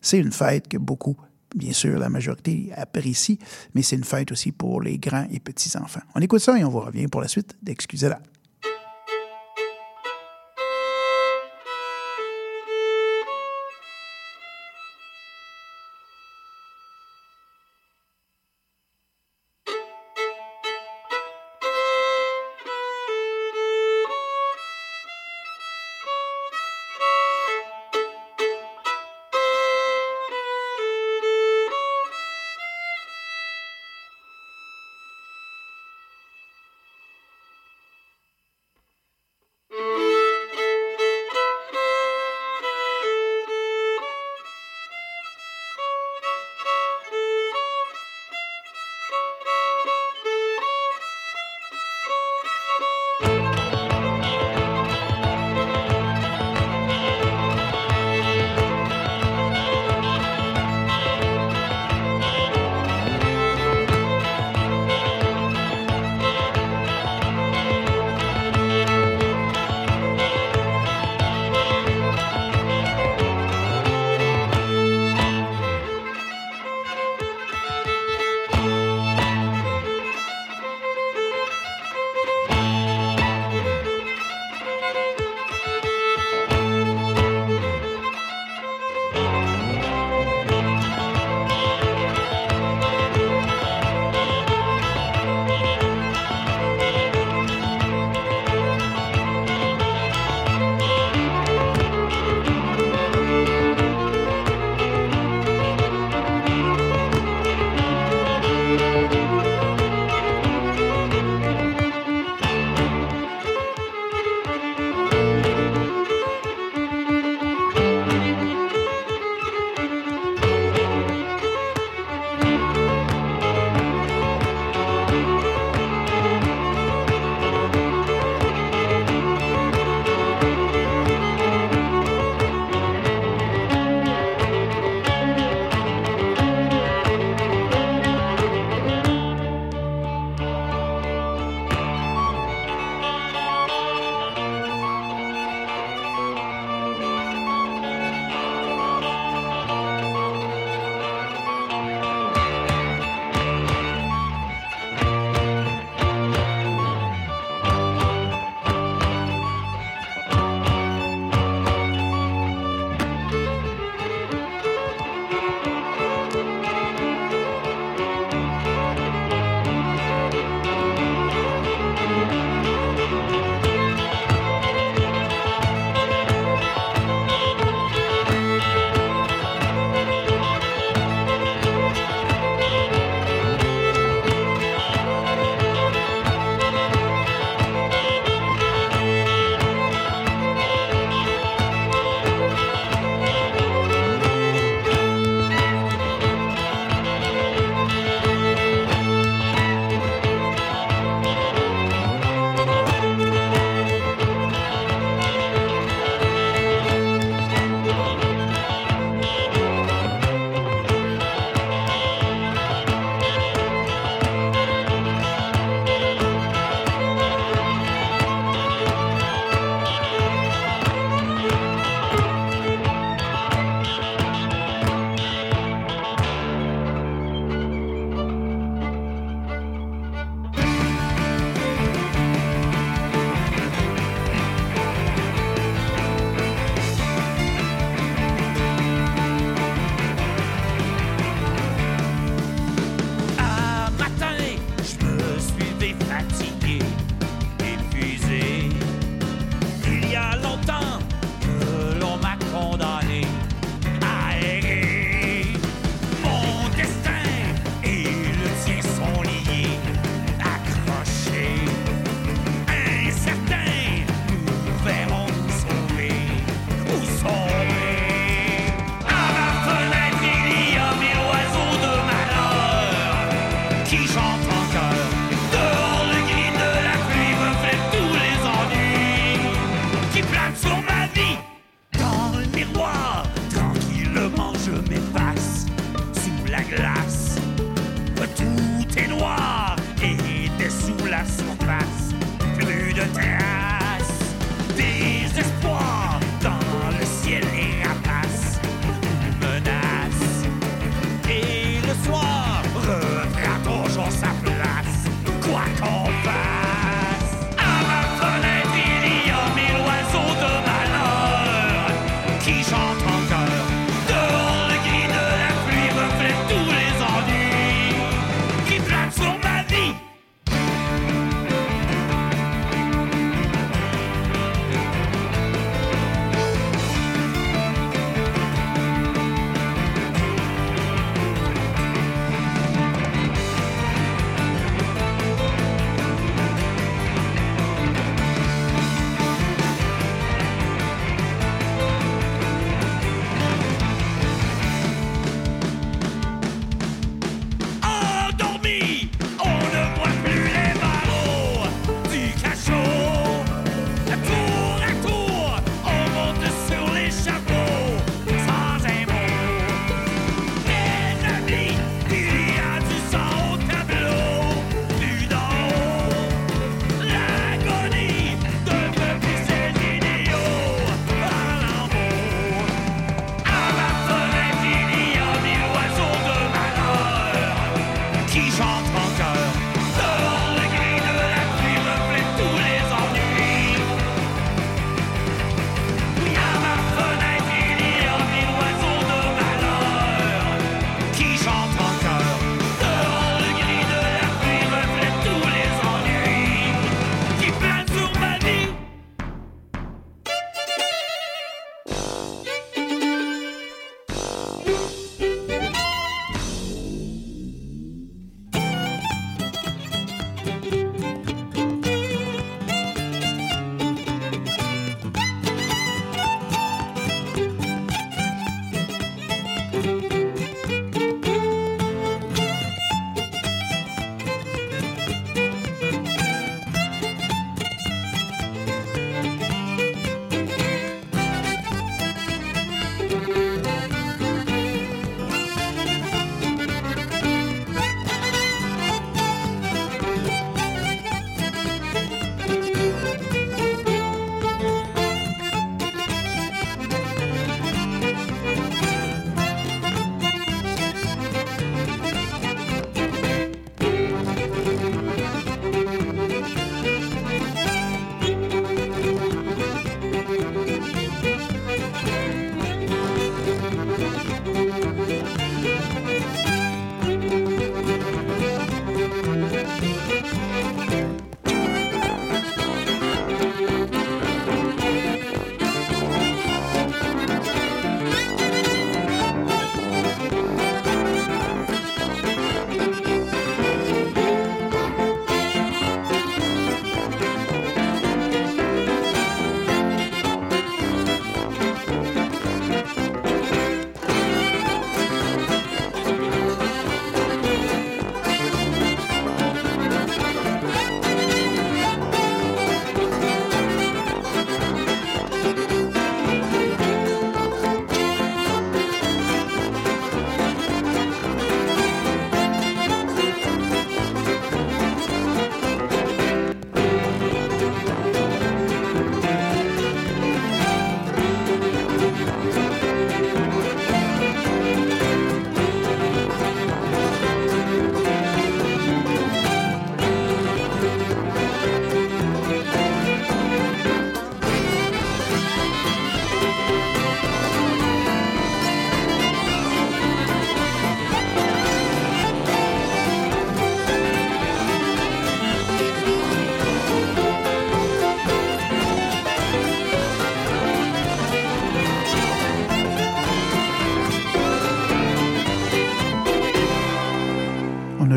c'est 0.01 0.19
une 0.19 0.31
fête 0.31 0.67
que 0.67 0.77
beaucoup, 0.77 1.17
bien 1.55 1.73
sûr, 1.73 1.97
la 1.97 2.09
majorité 2.09 2.71
apprécie, 2.75 3.39
mais 3.73 3.81
c'est 3.81 3.95
une 3.95 4.03
fête 4.03 4.31
aussi 4.31 4.51
pour 4.51 4.81
les 4.81 4.97
grands 4.97 5.27
et 5.31 5.39
petits 5.39 5.75
enfants. 5.77 6.01
On 6.13 6.21
écoute 6.21 6.41
ça 6.41 6.57
et 6.57 6.63
on 6.63 6.69
vous 6.69 6.81
revient 6.81 7.07
pour 7.07 7.21
la 7.21 7.27
suite 7.27 7.55
d'Excusez-la. 7.61 8.19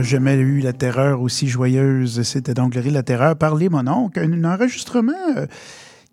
Jamais 0.08 0.34
eu 0.36 0.60
la 0.60 0.72
terreur 0.72 1.20
aussi 1.20 1.48
joyeuse. 1.48 2.22
C'était 2.22 2.54
donc 2.54 2.74
le 2.74 2.80
rire 2.80 2.92
de 2.92 2.96
la 2.96 3.02
terreur 3.02 3.36
par 3.36 3.54
les 3.54 3.68
Mononques. 3.68 4.16
Un, 4.16 4.42
enregistrement 4.44 5.12
euh, 5.36 5.46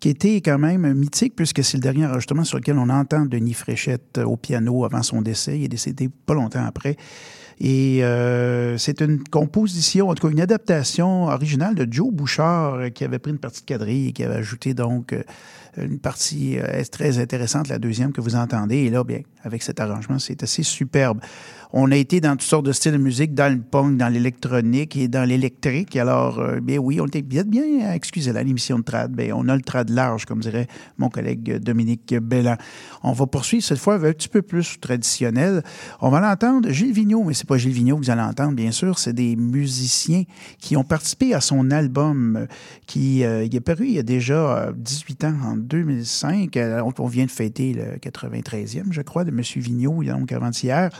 qui 0.00 0.10
était 0.10 0.36
quand 0.42 0.58
même 0.58 0.92
mythique 0.92 1.34
puisque 1.34 1.64
c'est 1.64 1.78
le 1.78 1.82
dernier 1.82 2.06
enregistrement 2.06 2.44
sur 2.44 2.58
lequel 2.58 2.78
on 2.78 2.90
entend 2.90 3.24
Denis 3.24 3.54
Fréchette 3.54 4.18
euh, 4.18 4.24
au 4.24 4.36
piano 4.36 4.84
avant 4.84 5.02
son 5.02 5.22
décès. 5.22 5.58
Il 5.58 5.64
est 5.64 5.68
décédé 5.68 6.10
pas 6.26 6.34
longtemps 6.34 6.64
après. 6.64 6.96
Et 7.58 8.04
euh, 8.04 8.76
c'est 8.76 9.00
une 9.00 9.24
composition, 9.24 10.10
en 10.10 10.14
tout 10.14 10.26
cas 10.26 10.32
une 10.32 10.42
adaptation 10.42 11.28
originale 11.28 11.74
de 11.74 11.90
Joe 11.90 12.12
Bouchard 12.12 12.92
qui 12.92 13.02
avait 13.02 13.18
pris 13.18 13.30
une 13.30 13.38
partie 13.38 13.62
de 13.62 13.66
quadrille 13.66 14.08
et 14.08 14.12
qui 14.12 14.22
avait 14.24 14.34
ajouté 14.34 14.74
donc 14.74 15.14
une 15.78 15.98
partie 15.98 16.58
très 16.92 17.18
intéressante, 17.18 17.68
la 17.68 17.78
deuxième 17.78 18.12
que 18.12 18.20
vous 18.20 18.36
entendez. 18.36 18.76
Et 18.76 18.90
là, 18.90 19.04
bien, 19.04 19.20
avec 19.42 19.62
cet 19.62 19.80
arrangement, 19.80 20.18
c'est 20.18 20.42
assez 20.42 20.62
superbe. 20.62 21.20
On 21.72 21.90
a 21.90 21.96
été 21.96 22.20
dans 22.20 22.32
toutes 22.32 22.42
sortes 22.42 22.66
de 22.66 22.72
styles 22.72 22.92
de 22.92 22.98
musique, 22.98 23.34
dans 23.34 23.52
le 23.52 23.60
punk, 23.60 23.96
dans 23.96 24.08
l'électronique 24.08 24.96
et 24.96 25.08
dans 25.08 25.28
l'électrique. 25.28 25.96
Alors, 25.96 26.38
euh, 26.38 26.60
bien 26.60 26.78
oui, 26.78 27.00
on 27.00 27.06
était 27.06 27.22
bien, 27.22 27.42
bien 27.42 27.92
excusez 27.92 28.32
la 28.32 28.42
l'émission 28.42 28.78
de 28.78 28.84
trad. 28.84 29.12
Bien, 29.12 29.34
on 29.36 29.48
a 29.48 29.56
le 29.56 29.62
trad 29.62 29.90
large, 29.90 30.24
comme 30.24 30.40
dirait 30.40 30.68
mon 30.98 31.08
collègue 31.08 31.58
Dominique 31.58 32.14
Bellan. 32.14 32.56
On 33.02 33.12
va 33.12 33.26
poursuivre 33.26 33.64
cette 33.64 33.78
fois 33.78 33.94
avec 33.94 34.10
un 34.10 34.12
petit 34.12 34.28
peu 34.28 34.42
plus 34.42 34.78
traditionnel. 34.80 35.62
On 36.00 36.10
va 36.10 36.20
l'entendre, 36.20 36.70
Gilles 36.70 36.92
Vigneault, 36.92 37.24
mais 37.24 37.34
c'est 37.34 37.48
pas 37.48 37.56
Gilles 37.56 37.72
Vigneault 37.72 37.98
que 37.98 38.04
vous 38.04 38.10
allez 38.10 38.22
entendre, 38.22 38.52
bien 38.52 38.70
sûr, 38.70 38.98
c'est 38.98 39.12
des 39.12 39.36
musiciens 39.36 40.24
qui 40.58 40.76
ont 40.76 40.84
participé 40.84 41.34
à 41.34 41.40
son 41.40 41.70
album 41.70 42.36
euh, 42.36 42.46
qui 42.86 43.24
euh, 43.24 43.44
est 43.44 43.60
paru 43.60 43.86
il 43.86 43.94
y 43.94 43.98
a 43.98 44.02
déjà 44.02 44.68
euh, 44.68 44.72
18 44.76 45.24
ans, 45.24 45.34
en 45.44 45.56
2005. 45.56 46.56
Euh, 46.56 46.82
on 46.98 47.06
vient 47.06 47.24
de 47.24 47.30
fêter 47.30 47.72
le 47.72 47.98
93e, 47.98 48.84
je 48.90 49.02
crois, 49.02 49.24
de 49.24 49.30
M. 49.30 49.40
Vigneault, 49.56 50.02
donc 50.04 50.32
avant-hier. 50.32 50.90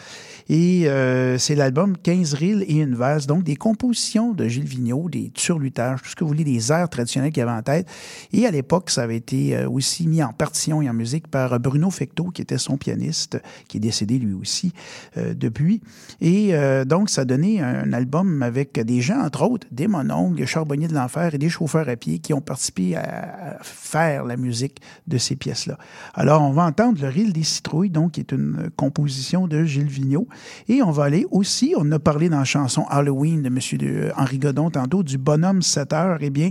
Euh, 0.87 1.39
c'est 1.39 1.55
l'album 1.55 1.97
15 1.97 2.35
rilles 2.35 2.65
et 2.69 2.81
une 2.81 2.95
valse, 2.95 3.27
donc 3.27 3.43
des 3.43 3.57
compositions 3.57 4.33
de 4.33 4.47
Gilles 4.49 4.65
Vigneault, 4.65 5.09
des 5.09 5.31
turlutages, 5.31 6.03
tout 6.03 6.09
ce 6.09 6.17
que 6.17 6.25
vous 6.25 6.29
voulez, 6.29 6.45
des 6.45 6.71
airs 6.73 6.89
traditionnels 6.89 7.33
qu'il 7.33 7.43
avait 7.43 7.53
en 7.53 7.63
tête. 7.63 7.89
Et 8.33 8.47
à 8.47 8.51
l'époque, 8.51 8.91
ça 8.91 9.03
avait 9.03 9.17
été 9.17 9.57
euh, 9.57 9.69
aussi 9.69 10.07
mis 10.07 10.23
en 10.23 10.33
partition 10.33 10.83
et 10.83 10.89
en 10.89 10.95
musique 10.95 11.29
par 11.29 11.59
Bruno 11.61 11.91
Fecteau, 11.91 12.31
qui 12.31 12.43
était 12.43 12.59
son 12.59 12.77
pianiste, 12.77 13.41
qui 13.69 13.79
est 13.79 13.81
décédé 13.81 14.19
lui 14.19 14.35
aussi 14.35 14.73
euh, 15.17 15.35
depuis. 15.35 15.81
Et 16.21 16.55
euh, 16.55 16.85
donc, 16.85 17.11
ça 17.11 17.25
donnait 17.25 17.61
un 17.61 17.93
album 17.93 18.43
avec 18.43 18.79
des 18.79 19.01
gens, 19.01 19.21
entre 19.21 19.43
autres, 19.43 19.67
des 19.71 19.89
mononcles, 19.89 20.37
des 20.37 20.47
charbonniers 20.47 20.89
de 20.89 20.95
l'enfer 20.95 21.35
et 21.35 21.39
des 21.39 21.49
chauffeurs 21.49 21.89
à 21.89 21.97
pied 21.97 22.19
qui 22.19 22.33
ont 22.35 22.41
participé 22.41 22.97
à, 22.97 23.59
faire 23.63 24.25
la 24.25 24.37
musique 24.37 24.81
de 25.07 25.19
ces 25.19 25.37
pièces-là. 25.37 25.79
Alors, 26.15 26.43
on 26.43 26.53
va 26.53 26.65
entendre 26.65 27.01
Le 27.01 27.09
Rille 27.09 27.33
des 27.33 27.43
citrouilles, 27.43 27.91
donc, 27.91 28.13
qui 28.13 28.21
est 28.21 28.33
une 28.33 28.71
composition 28.77 29.47
de 29.47 29.65
Gilles 29.65 29.87
Vigneault. 29.87 30.29
Et 30.69 30.83
on 30.83 30.91
va 30.91 31.05
aller 31.05 31.27
aussi, 31.31 31.75
on 31.77 31.91
a 31.93 31.99
parlé 31.99 32.29
dans 32.29 32.39
la 32.39 32.45
chanson 32.45 32.85
Halloween 32.89 33.43
de 33.43 33.49
M. 33.49 33.59
De, 33.79 34.13
Henri 34.17 34.39
Godon 34.39 34.71
tantôt, 34.71 35.03
du 35.03 35.19
bonhomme 35.19 35.63
7 35.63 35.93
heures. 35.93 36.19
Eh 36.21 36.31
bien, 36.31 36.51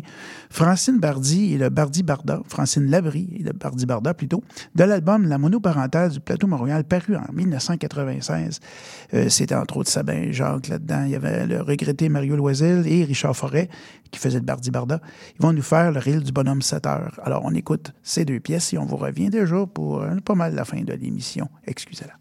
Francine 0.49 0.99
Bardi 0.99 1.53
et 1.53 1.57
le 1.57 1.69
Bardi 1.69 2.03
Barda, 2.03 2.41
Francine 2.47 2.89
Labrie 2.89 3.29
et 3.39 3.43
le 3.43 3.51
Bardi 3.51 3.85
Barda 3.85 4.13
plutôt, 4.13 4.43
de 4.75 4.83
l'album 4.83 5.27
La 5.27 5.37
monoparentale 5.37 6.11
du 6.11 6.19
plateau 6.19 6.47
Montréal, 6.47 6.83
paru 6.83 7.15
en 7.15 7.31
1996. 7.33 8.59
Euh, 9.13 9.29
C'était 9.29 9.55
entre 9.55 9.77
autres 9.77 9.89
Sabin 9.89 10.31
Jacques 10.31 10.67
là-dedans. 10.67 11.03
Il 11.05 11.11
y 11.11 11.15
avait 11.15 11.45
le 11.45 11.61
regretté 11.61 12.09
Mario 12.09 12.35
Loisel 12.35 12.87
et 12.87 13.03
Richard 13.03 13.35
Forêt 13.35 13.69
qui 14.11 14.19
faisaient 14.19 14.39
le 14.39 14.45
Bardi 14.45 14.71
Barda. 14.71 15.01
Ils 15.37 15.41
vont 15.41 15.53
nous 15.53 15.61
faire 15.61 15.91
le 15.91 15.99
reel 15.99 16.23
du 16.23 16.31
bonhomme 16.31 16.61
7 16.61 16.85
heures. 16.85 17.19
Alors, 17.23 17.41
on 17.43 17.53
écoute 17.53 17.93
ces 18.03 18.25
deux 18.25 18.39
pièces 18.39 18.73
et 18.73 18.77
on 18.77 18.85
vous 18.85 18.97
revient 18.97 19.29
déjà 19.29 19.65
pour 19.65 20.01
euh, 20.01 20.15
pas 20.23 20.35
mal 20.35 20.55
la 20.55 20.65
fin 20.65 20.81
de 20.81 20.93
l'émission. 20.93 21.49
Excusez-la. 21.65 22.13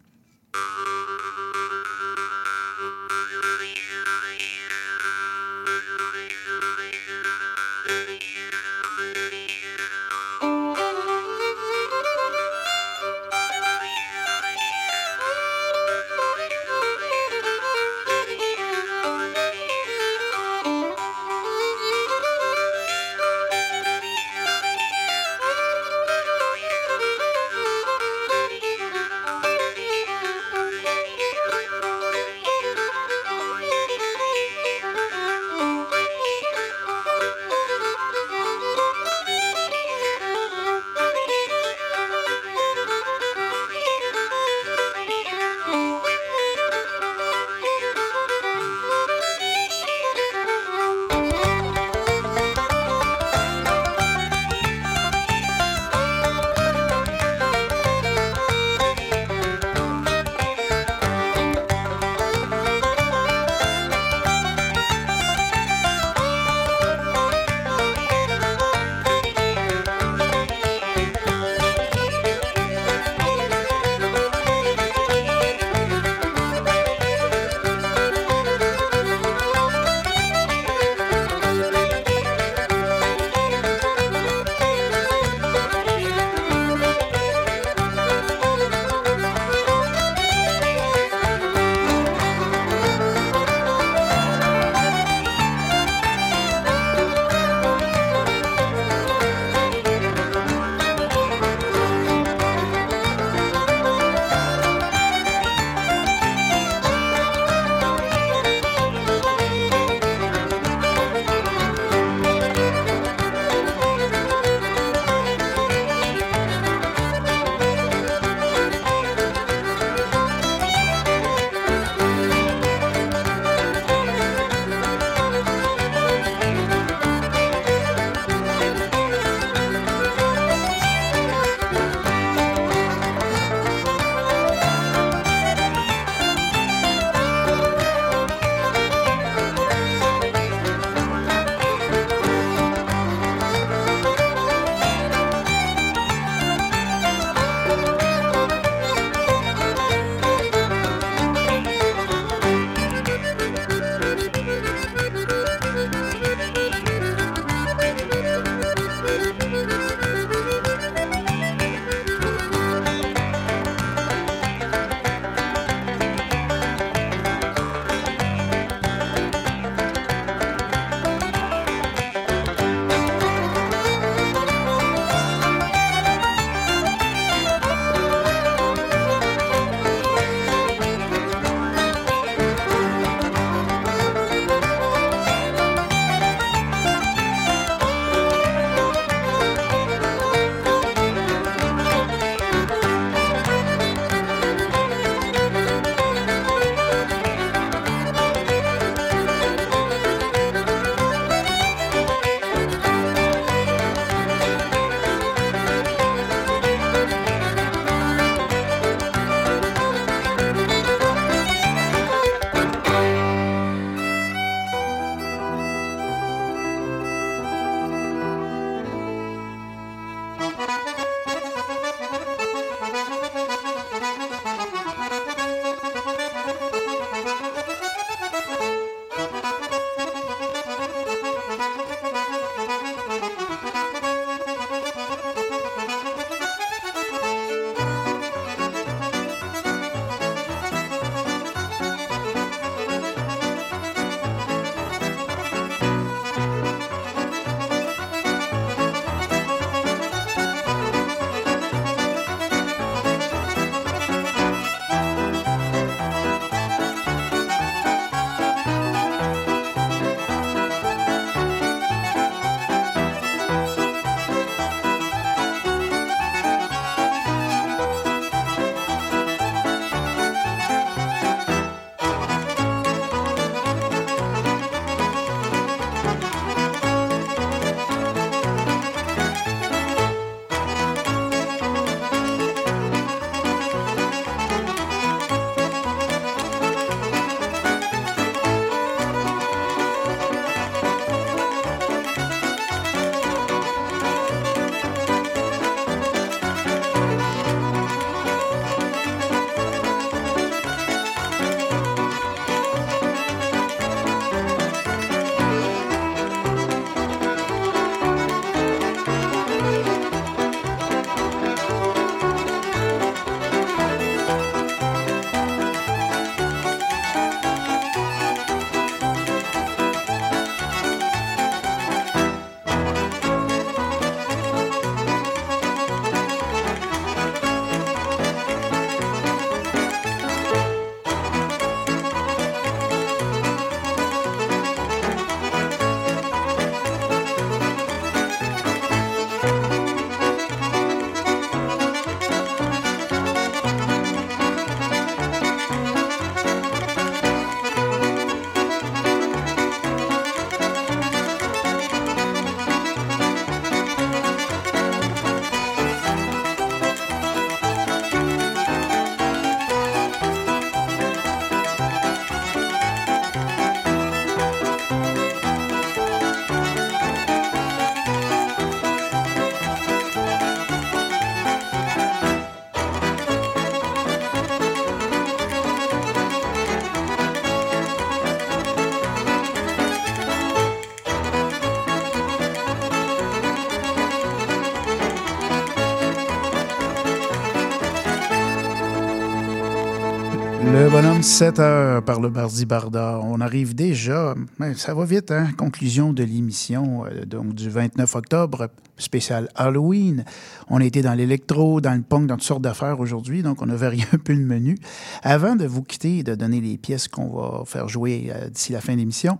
7 391.24 391.58
heures 391.58 392.04
par 392.04 392.20
le 392.20 392.28
Bardi 392.28 392.66
Barda. 392.66 393.18
On 393.22 393.40
arrive 393.40 393.74
déjà, 393.74 394.34
mais 394.58 394.74
ça 394.74 394.92
va 394.92 395.06
vite, 395.06 395.30
hein? 395.30 395.48
Conclusion 395.56 396.12
de 396.12 396.22
l'émission 396.22 397.06
euh, 397.06 397.24
du 397.24 397.70
29 397.70 398.14
octobre, 398.14 398.68
spécial 398.98 399.48
Halloween. 399.54 400.26
On 400.68 400.80
a 400.80 400.84
été 400.84 401.02
dans 401.02 401.14
l'électro, 401.14 401.80
dans 401.80 401.94
le 401.94 402.02
punk, 402.02 402.26
dans 402.26 402.36
toutes 402.36 402.44
sortes 402.44 402.62
d'affaires 402.62 403.00
aujourd'hui, 403.00 403.42
donc 403.42 403.60
on 403.62 403.68
a 403.68 403.76
varié 403.76 404.04
un 404.12 404.18
peu 404.18 404.32
le 404.32 404.44
menu. 404.44 404.76
Avant 405.22 405.56
de 405.56 405.66
vous 405.66 405.82
quitter 405.82 406.18
et 406.18 406.22
de 406.22 406.34
donner 406.34 406.60
les 406.60 406.78
pièces 406.78 407.08
qu'on 407.08 407.28
va 407.28 407.64
faire 407.66 407.88
jouer 407.88 408.32
euh, 408.34 408.48
d'ici 408.48 408.72
la 408.72 408.80
fin 408.80 408.94
de 408.94 408.98
l'émission, 408.98 409.38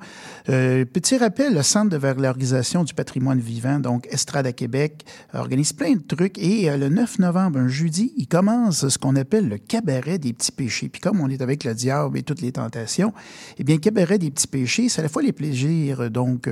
euh, 0.49 0.85
petit 0.85 1.17
rappel, 1.17 1.55
le 1.55 1.63
Centre 1.63 1.91
de 1.91 1.97
valorisation 1.97 2.85
du 2.85 2.95
patrimoine 2.95 3.41
vivant, 3.41 3.79
donc 3.79 4.07
Estrade 4.11 4.47
à 4.47 4.53
Québec, 4.53 5.05
organise 5.33 5.73
plein 5.73 5.95
de 5.95 6.03
trucs 6.03 6.39
et 6.39 6.71
euh, 6.71 6.77
le 6.77 6.89
9 6.89 7.19
novembre, 7.21 7.59
un 7.59 7.69
jeudi, 7.69 8.13
il 8.17 8.27
commence 8.27 8.89
ce 8.89 8.99
qu'on 8.99 9.17
appelle 9.17 9.49
le 9.49 9.59
cabaret 9.59 10.19
des 10.19 10.33
petits 10.33 10.53
péchés. 10.53 10.89
Puis 10.89 11.01
comme 11.01 11.21
on 11.21 11.29
est 11.29 11.43
avec 11.43 11.65
le 11.65 11.75
diable 11.75 12.19
et 12.19 12.23
toutes 12.23 12.43
les 12.43 12.53
tentations, 12.53 13.13
eh 13.59 13.65
bien, 13.65 13.79
cabaret 13.79 14.19
des 14.19 14.31
petits 14.31 14.47
péchés, 14.47 14.89
c'est 14.89 15.01
à 15.01 15.03
la 15.03 15.09
fois 15.09 15.23
les 15.23 15.33
plaisirs 15.33 16.11
donc 16.11 16.49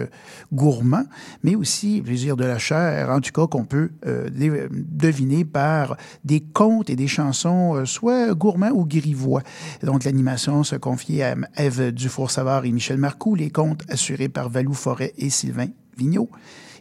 gourmands, 0.53 1.07
mais 1.43 1.55
aussi 1.55 1.97
les 1.97 2.03
plaisirs 2.03 2.37
de 2.37 2.45
la 2.45 2.59
chair, 2.59 3.11
en 3.11 3.21
tout 3.21 3.33
cas 3.33 3.47
qu'on 3.47 3.65
peut 3.65 3.91
euh, 4.63 4.69
deviner 4.71 5.45
par 5.45 5.97
des 6.25 6.41
contes 6.41 6.91
et 6.91 6.97
des 6.97 7.09
chansons, 7.09 7.77
euh, 7.77 7.85
soit 7.85 8.35
gourmands 8.35 8.73
ou 8.73 8.85
grivois. 8.85 9.43
Donc 9.83 10.05
l'animation 10.05 10.65
se 10.65 10.77
confie 10.77 11.23
à 11.23 11.35
Ève 11.57 11.93
Dufour-Savard 11.93 12.65
et 12.65 12.73
Michel 12.73 12.99
Marcoux, 12.99 13.35
les 13.35 13.51
contes 13.51 13.83
assurés 13.89 14.29
par 14.29 14.49
Valou 14.49 14.75
Forêt 14.75 15.13
et 15.19 15.31
Sylvain 15.31 15.69
Vigneault. 15.97 16.31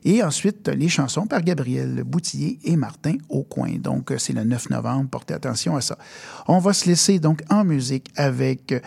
Et 0.03 0.23
ensuite, 0.23 0.67
les 0.67 0.89
chansons 0.89 1.27
par 1.27 1.43
Gabriel 1.43 2.03
Boutillier 2.03 2.57
et 2.63 2.75
Martin 2.75 3.15
Aucoin. 3.29 3.77
Donc, 3.77 4.13
c'est 4.17 4.33
le 4.33 4.43
9 4.43 4.71
novembre. 4.71 5.09
Portez 5.09 5.33
attention 5.33 5.75
à 5.75 5.81
ça. 5.81 5.97
On 6.47 6.59
va 6.59 6.73
se 6.73 6.87
laisser 6.87 7.19
donc 7.19 7.43
en 7.49 7.63
musique 7.63 8.09
avec 8.15 8.71
euh, 8.71 8.79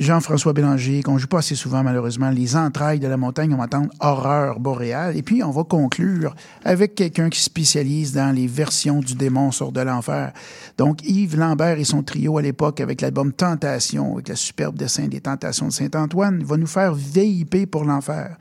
Jean-François 0.00 0.54
Bélanger, 0.54 1.02
qu'on 1.02 1.18
joue 1.18 1.26
pas 1.26 1.40
assez 1.40 1.54
souvent, 1.54 1.82
malheureusement. 1.82 2.30
Les 2.30 2.56
entrailles 2.56 3.00
de 3.00 3.06
la 3.06 3.18
montagne, 3.18 3.52
on 3.52 3.58
va 3.58 3.64
entendre 3.64 3.90
Horreur 4.00 4.58
boréale. 4.58 5.14
Et 5.14 5.22
puis, 5.22 5.42
on 5.42 5.50
va 5.50 5.62
conclure 5.62 6.34
avec 6.64 6.94
quelqu'un 6.94 7.28
qui 7.28 7.38
se 7.38 7.44
spécialise 7.44 8.14
dans 8.14 8.34
les 8.34 8.46
versions 8.46 9.00
du 9.00 9.14
démon 9.14 9.52
sort 9.52 9.72
de 9.72 9.82
l'enfer. 9.82 10.32
Donc, 10.78 11.06
Yves 11.06 11.36
Lambert 11.36 11.78
et 11.78 11.84
son 11.84 12.02
trio 12.02 12.38
à 12.38 12.42
l'époque 12.42 12.80
avec 12.80 13.02
l'album 13.02 13.30
Tentation, 13.30 14.14
avec 14.14 14.30
le 14.30 14.36
superbe 14.36 14.74
dessin 14.74 15.06
des 15.06 15.20
Tentations 15.20 15.68
de 15.68 15.72
Saint-Antoine, 15.72 16.42
va 16.44 16.56
nous 16.56 16.66
faire 16.66 16.94
VIP 16.94 17.70
pour 17.70 17.84
l'enfer. 17.84 18.38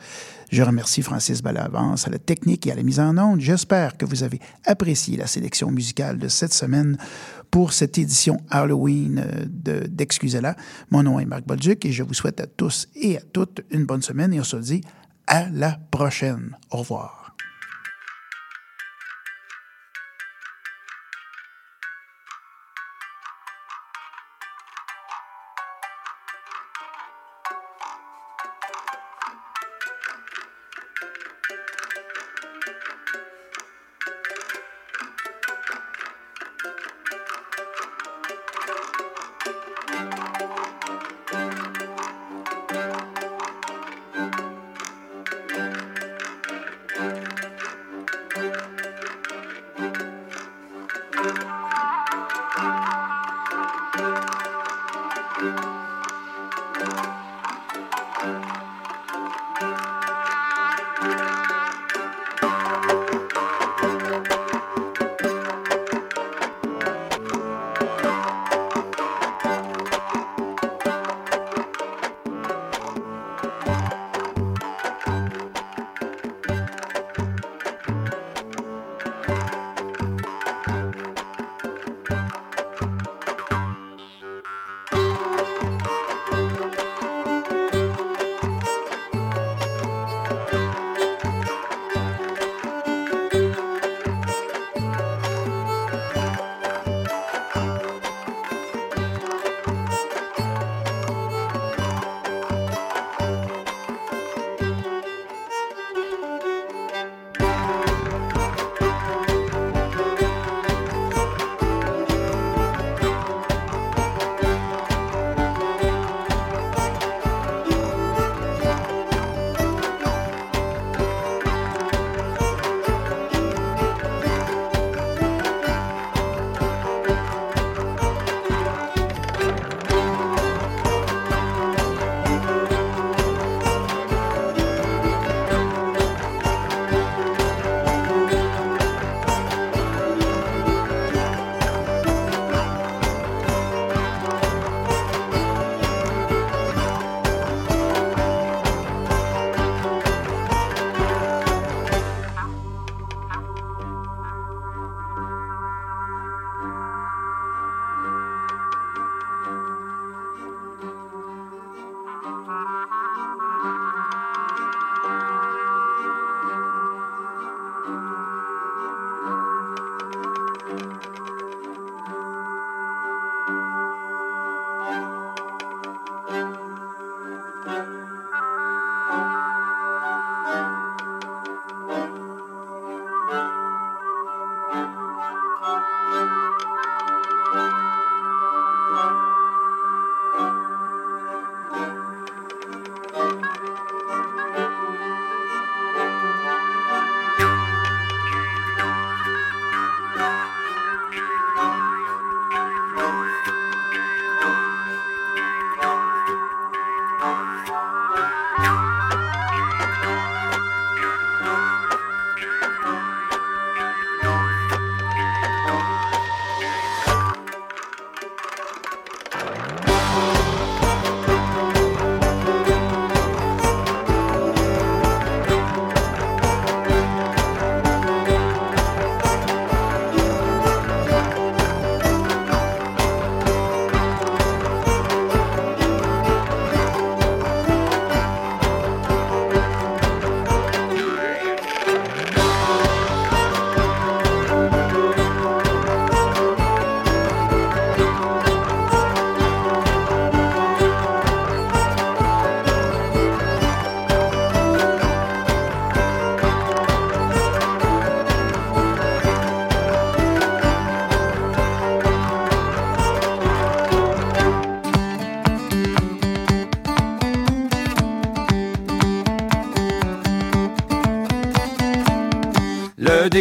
Je 0.51 0.64
remercie 0.64 1.03
Francis 1.03 1.43
Ballavance 1.43 2.07
à 2.07 2.10
la 2.10 2.18
technique 2.18 2.66
et 2.66 2.72
à 2.72 2.76
la 2.76 2.82
mise 2.82 2.99
en 2.99 3.16
onde. 3.18 3.39
J'espère 3.39 3.97
que 3.97 4.05
vous 4.05 4.24
avez 4.24 4.39
apprécié 4.66 5.16
la 5.16 5.28
sélection 5.28 5.70
musicale 5.70 6.18
de 6.18 6.28
cette 6.28 6.53
semaine 6.53 6.97
pour 7.52 7.74
cette 7.74 7.97
édition 7.97 8.38
Halloween 8.50 9.24
euh, 9.26 9.45
de- 9.47 9.88
d'Excusez-la. 9.88 10.56
Mon 10.91 11.04
nom 11.04 11.20
est 11.20 11.26
Marc 11.26 11.45
Bolduc 11.45 11.86
et 11.86 11.91
je 11.91 12.04
vous 12.04 12.14
souhaite 12.14 12.39
à 12.39 12.47
tous 12.47 12.88
et 12.95 13.18
à 13.18 13.22
toutes 13.34 13.62
une 13.72 13.86
bonne 13.86 14.02
semaine 14.02 14.34
et 14.34 14.39
on 14.39 14.43
se 14.43 14.58
dit 14.58 14.82
à 15.28 15.50
la 15.50 15.80
prochaine. 15.91 16.56
Au 16.72 16.78
revoir. 16.78 17.18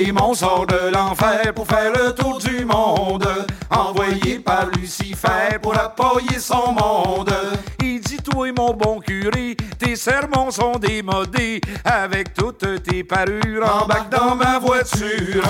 Démon 0.05 0.32
sort 0.32 0.66
de 0.66 0.92
l'enfer 0.92 1.53
pour 1.55 1.66
faire 1.66 1.92
le 1.92 2.12
tour 2.12 2.38
du 2.38 2.64
monde, 2.64 3.28
envoyé 3.70 4.38
par 4.38 4.66
Lucifer 4.78 5.59
pour 5.61 5.74
appuyer 5.76 6.38
son 6.38 6.72
monde. 6.72 7.34
Il 7.82 8.01
dit 8.01 8.18
toi 8.18 8.46
mon 8.57 8.74
bon 8.74 9.01
curé, 9.01 9.57
tes 9.78 9.96
sermons 9.96 10.51
sont 10.51 10.78
démodés, 10.78 11.61
avec 11.84 12.32
toutes 12.34 12.82
tes 12.84 13.03
parures, 13.03 13.82
embarque 13.82 14.11
dans 14.11 14.36
ma 14.36 14.59
voiture. 14.59 15.42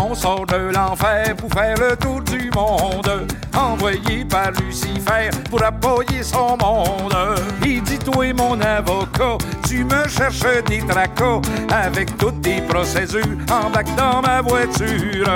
Démon 0.00 0.14
sort 0.14 0.46
de 0.46 0.72
l'enfer 0.74 1.36
pour 1.36 1.50
faire 1.52 1.74
le 1.76 1.94
tour 1.96 2.22
du 2.22 2.50
monde, 2.54 3.26
envoyé 3.54 4.24
par 4.24 4.50
Lucifer 4.52 5.28
pour 5.50 5.62
appuyer 5.62 6.22
son 6.22 6.56
monde. 6.56 7.14
Il 7.62 7.82
dit 7.82 7.98
toi 7.98 8.32
mon 8.32 8.58
avocat, 8.60 9.36
tu 9.68 9.84
me 9.84 10.08
cherches 10.08 10.64
des 10.66 10.80
tracas 10.86 11.40
avec 11.70 12.16
toutes 12.16 12.40
tes 12.40 12.62
procédures, 12.62 13.24
embarque 13.50 13.94
dans 13.96 14.22
ma 14.22 14.40
voiture. 14.40 15.28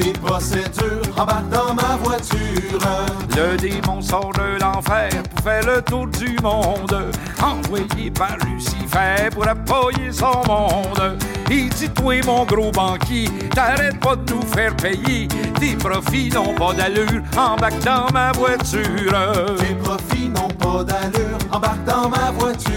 Tes 0.00 0.12
procédures, 0.12 1.02
embarque 1.16 1.48
dans 1.50 1.74
ma 1.74 1.96
voiture. 2.02 2.80
Le 3.36 3.56
démon 3.56 4.00
sort 4.00 4.32
de 4.32 4.60
l'enfer 4.60 5.10
pour 5.30 5.44
faire 5.44 5.66
le 5.66 5.82
tour 5.82 6.06
du 6.06 6.36
monde, 6.42 7.10
envoyé 7.42 8.10
par 8.10 8.36
Lucifer 8.46 9.30
pour 9.32 9.46
appuyer 9.46 10.12
son 10.12 10.42
monde. 10.46 11.18
Il 11.50 11.68
dit 11.70 11.90
toi 11.90 12.14
mon 12.26 12.44
gros 12.44 12.70
banquier, 12.70 13.28
t'arrêtes 13.54 13.98
pas 14.00 14.16
de 14.16 14.32
nous 14.32 14.42
faire 14.42 14.74
payer, 14.76 15.28
tes 15.58 15.76
profits 15.76 16.30
n'ont 16.30 16.54
pas 16.54 16.72
d'allure, 16.72 17.22
embarque 17.36 17.80
dans 17.84 18.06
ma 18.12 18.32
voiture. 18.32 19.56
Tes 19.58 19.74
profits 19.74 20.28
n'ont 20.28 20.48
pas 20.48 20.84
d'allure, 20.84 21.38
embarque 21.50 21.84
dans 21.84 22.08
ma 22.08 22.30
voiture. 22.32 22.70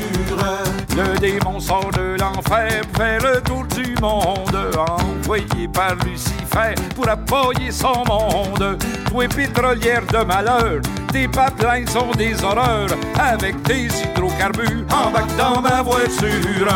Le 0.96 1.18
démon 1.18 1.60
sort 1.60 1.90
de 1.92 2.18
l'enfer 2.20 2.84
faire 2.96 3.20
le 3.22 3.42
tour 3.42 3.66
du 3.76 3.96
monde, 4.00 4.56
envoyé 5.00 5.68
par 5.74 5.96
Lucifer 6.06 6.76
pour 6.96 7.10
appuyer 7.10 7.72
son 7.72 8.04
monde. 8.06 8.78
Toi 9.10 9.28
pétrolière 9.28 10.06
de 10.06 10.24
malheur, 10.24 10.82
tes 11.12 11.28
pipelines 11.28 11.88
sont 11.88 12.12
des 12.16 12.44
horreurs, 12.44 12.90
avec 13.20 13.64
tes 13.64 13.88
hydrocarbures, 13.88 14.86
embarque 14.92 15.36
dans 15.36 15.62
ma 15.62 15.82
voiture. 15.82 16.68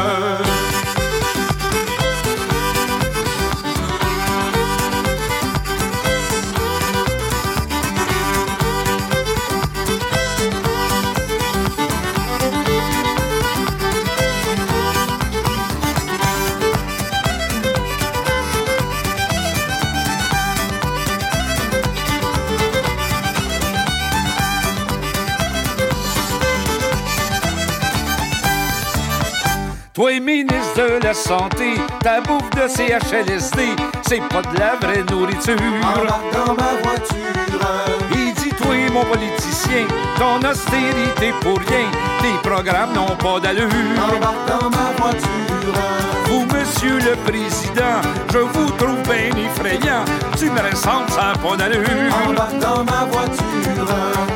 Toi, 29.97 30.19
ministre 30.19 30.99
de 30.99 31.03
la 31.03 31.11
Santé, 31.11 31.73
ta 32.03 32.21
bouffe 32.21 32.51
de 32.51 32.67
CHLSD, 32.67 33.75
c'est 34.07 34.21
pas 34.29 34.43
de 34.43 34.59
la 34.59 34.75
vraie 34.75 35.03
nourriture. 35.09 35.55
Embarque 35.81 36.31
dans 36.31 36.53
ma 36.53 36.79
voiture. 36.83 37.17
Il 38.11 38.31
dit, 38.35 38.49
toi, 38.49 38.75
mon 38.93 39.03
politicien, 39.05 39.87
ton 40.19 40.37
austérité 40.47 41.33
pour 41.41 41.57
rien, 41.57 41.89
tes 42.21 42.47
programmes 42.47 42.93
n'ont 42.93 43.15
pas 43.15 43.39
d'allure. 43.39 43.69
Embarque 43.95 44.47
dans 44.47 44.69
ma 44.69 44.91
voiture. 45.01 45.73
Vous, 46.27 46.45
monsieur 46.45 46.99
le 46.99 47.15
président, 47.25 47.99
je 48.31 48.37
vous 48.37 48.69
trouve 48.77 49.01
bien 49.01 49.31
effrayant. 49.45 50.05
Tu 50.37 50.51
me 50.51 50.61
ressembles, 50.61 51.09
n'a 51.17 51.33
pas 51.33 51.57
d'allure. 51.57 52.13
Embarque 52.27 52.59
dans 52.59 52.83
ma 52.83 53.03
voiture. 53.05 53.47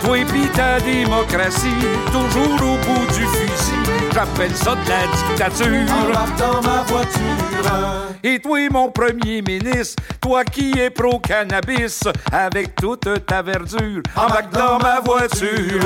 Toi 0.03 0.17
pis 0.25 0.47
ta 0.55 0.79
démocratie, 0.79 1.69
toujours 2.11 2.55
au 2.55 2.77
bout 2.77 3.10
fusil. 3.10 3.10
J'appelle 4.21 4.55
ça 4.55 4.75
de 4.75 4.87
la 4.87 5.07
dictature. 5.07 6.61
Ma 6.61 6.83
voiture. 6.83 7.21
Et 8.23 8.37
toi, 8.37 8.69
mon 8.69 8.91
premier 8.91 9.41
ministre, 9.41 10.03
toi 10.21 10.43
qui 10.43 10.79
es 10.79 10.91
pro-cannabis, 10.91 12.03
avec 12.31 12.75
toute 12.75 13.25
ta 13.25 13.41
verdure, 13.41 14.03
embarque 14.15 14.53
dans 14.53 14.77
ma 14.77 14.99
voiture. 14.99 15.81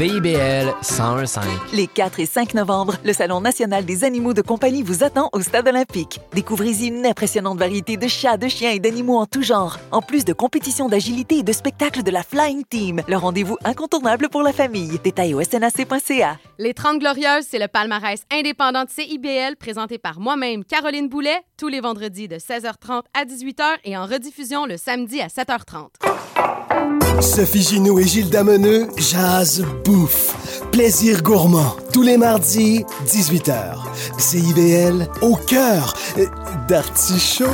CIBL 0.00 0.72
101.5. 0.80 1.42
Les 1.74 1.86
4 1.86 2.20
et 2.20 2.24
5 2.24 2.54
novembre, 2.54 2.94
le 3.04 3.12
Salon 3.12 3.42
national 3.42 3.84
des 3.84 4.02
animaux 4.02 4.32
de 4.32 4.40
compagnie 4.40 4.82
vous 4.82 5.04
attend 5.04 5.28
au 5.34 5.42
Stade 5.42 5.68
olympique. 5.68 6.20
Découvrez-y 6.32 6.86
une 6.86 7.04
impressionnante 7.04 7.58
variété 7.58 7.98
de 7.98 8.08
chats, 8.08 8.38
de 8.38 8.48
chiens 8.48 8.70
et 8.70 8.78
d'animaux 8.78 9.18
en 9.18 9.26
tout 9.26 9.42
genre, 9.42 9.78
en 9.90 10.00
plus 10.00 10.24
de 10.24 10.32
compétitions 10.32 10.88
d'agilité 10.88 11.40
et 11.40 11.42
de 11.42 11.52
spectacles 11.52 12.02
de 12.02 12.10
la 12.10 12.22
Flying 12.22 12.64
Team. 12.64 13.02
Le 13.08 13.16
rendez-vous 13.18 13.58
incontournable 13.62 14.30
pour 14.30 14.42
la 14.42 14.54
famille. 14.54 14.98
Détails 15.04 15.34
au 15.34 15.42
snac.ca. 15.42 16.38
Les 16.58 16.72
30 16.72 16.98
Glorieuses, 16.98 17.44
c'est 17.46 17.58
le 17.58 17.68
palmarès 17.68 18.22
indépendant 18.32 18.84
de 18.84 18.88
CIBL 18.88 19.56
présenté 19.56 19.98
par 19.98 20.18
moi-même, 20.18 20.64
Caroline 20.64 21.10
Boulet, 21.10 21.42
tous 21.58 21.68
les 21.68 21.80
vendredis 21.80 22.26
de 22.26 22.36
16h30 22.36 23.02
à 23.12 23.26
18h 23.26 23.64
et 23.84 23.98
en 23.98 24.06
rediffusion 24.06 24.64
le 24.64 24.78
samedi 24.78 25.20
à 25.20 25.26
7h30. 25.26 25.88
Sophie 27.18 27.62
Ginoux 27.62 27.98
et 27.98 28.06
Gilles 28.06 28.30
Dameneux, 28.30 28.88
Jazz 28.96 29.64
Bouffe. 29.84 30.36
Plaisir 30.70 31.22
gourmand. 31.22 31.76
Tous 31.92 32.02
les 32.02 32.16
mardis, 32.16 32.84
18h. 33.06 33.76
CIBL, 34.18 35.08
au 35.22 35.34
cœur 35.36 35.94
euh, 36.18 36.26
d'artichaut. 36.68 37.46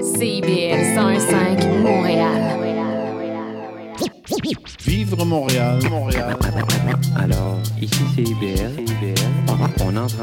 CIBL 0.00 0.82
101.5 0.96 1.80
Montréal. 1.82 2.58
Vivre 4.86 5.24
Montréal, 5.24 5.80
Montréal. 5.90 6.36
Alors, 7.14 7.58
ici 7.80 8.00
c'est 8.14 8.22
IBL. 8.22 8.72
On 9.84 9.96
entre 9.96 10.16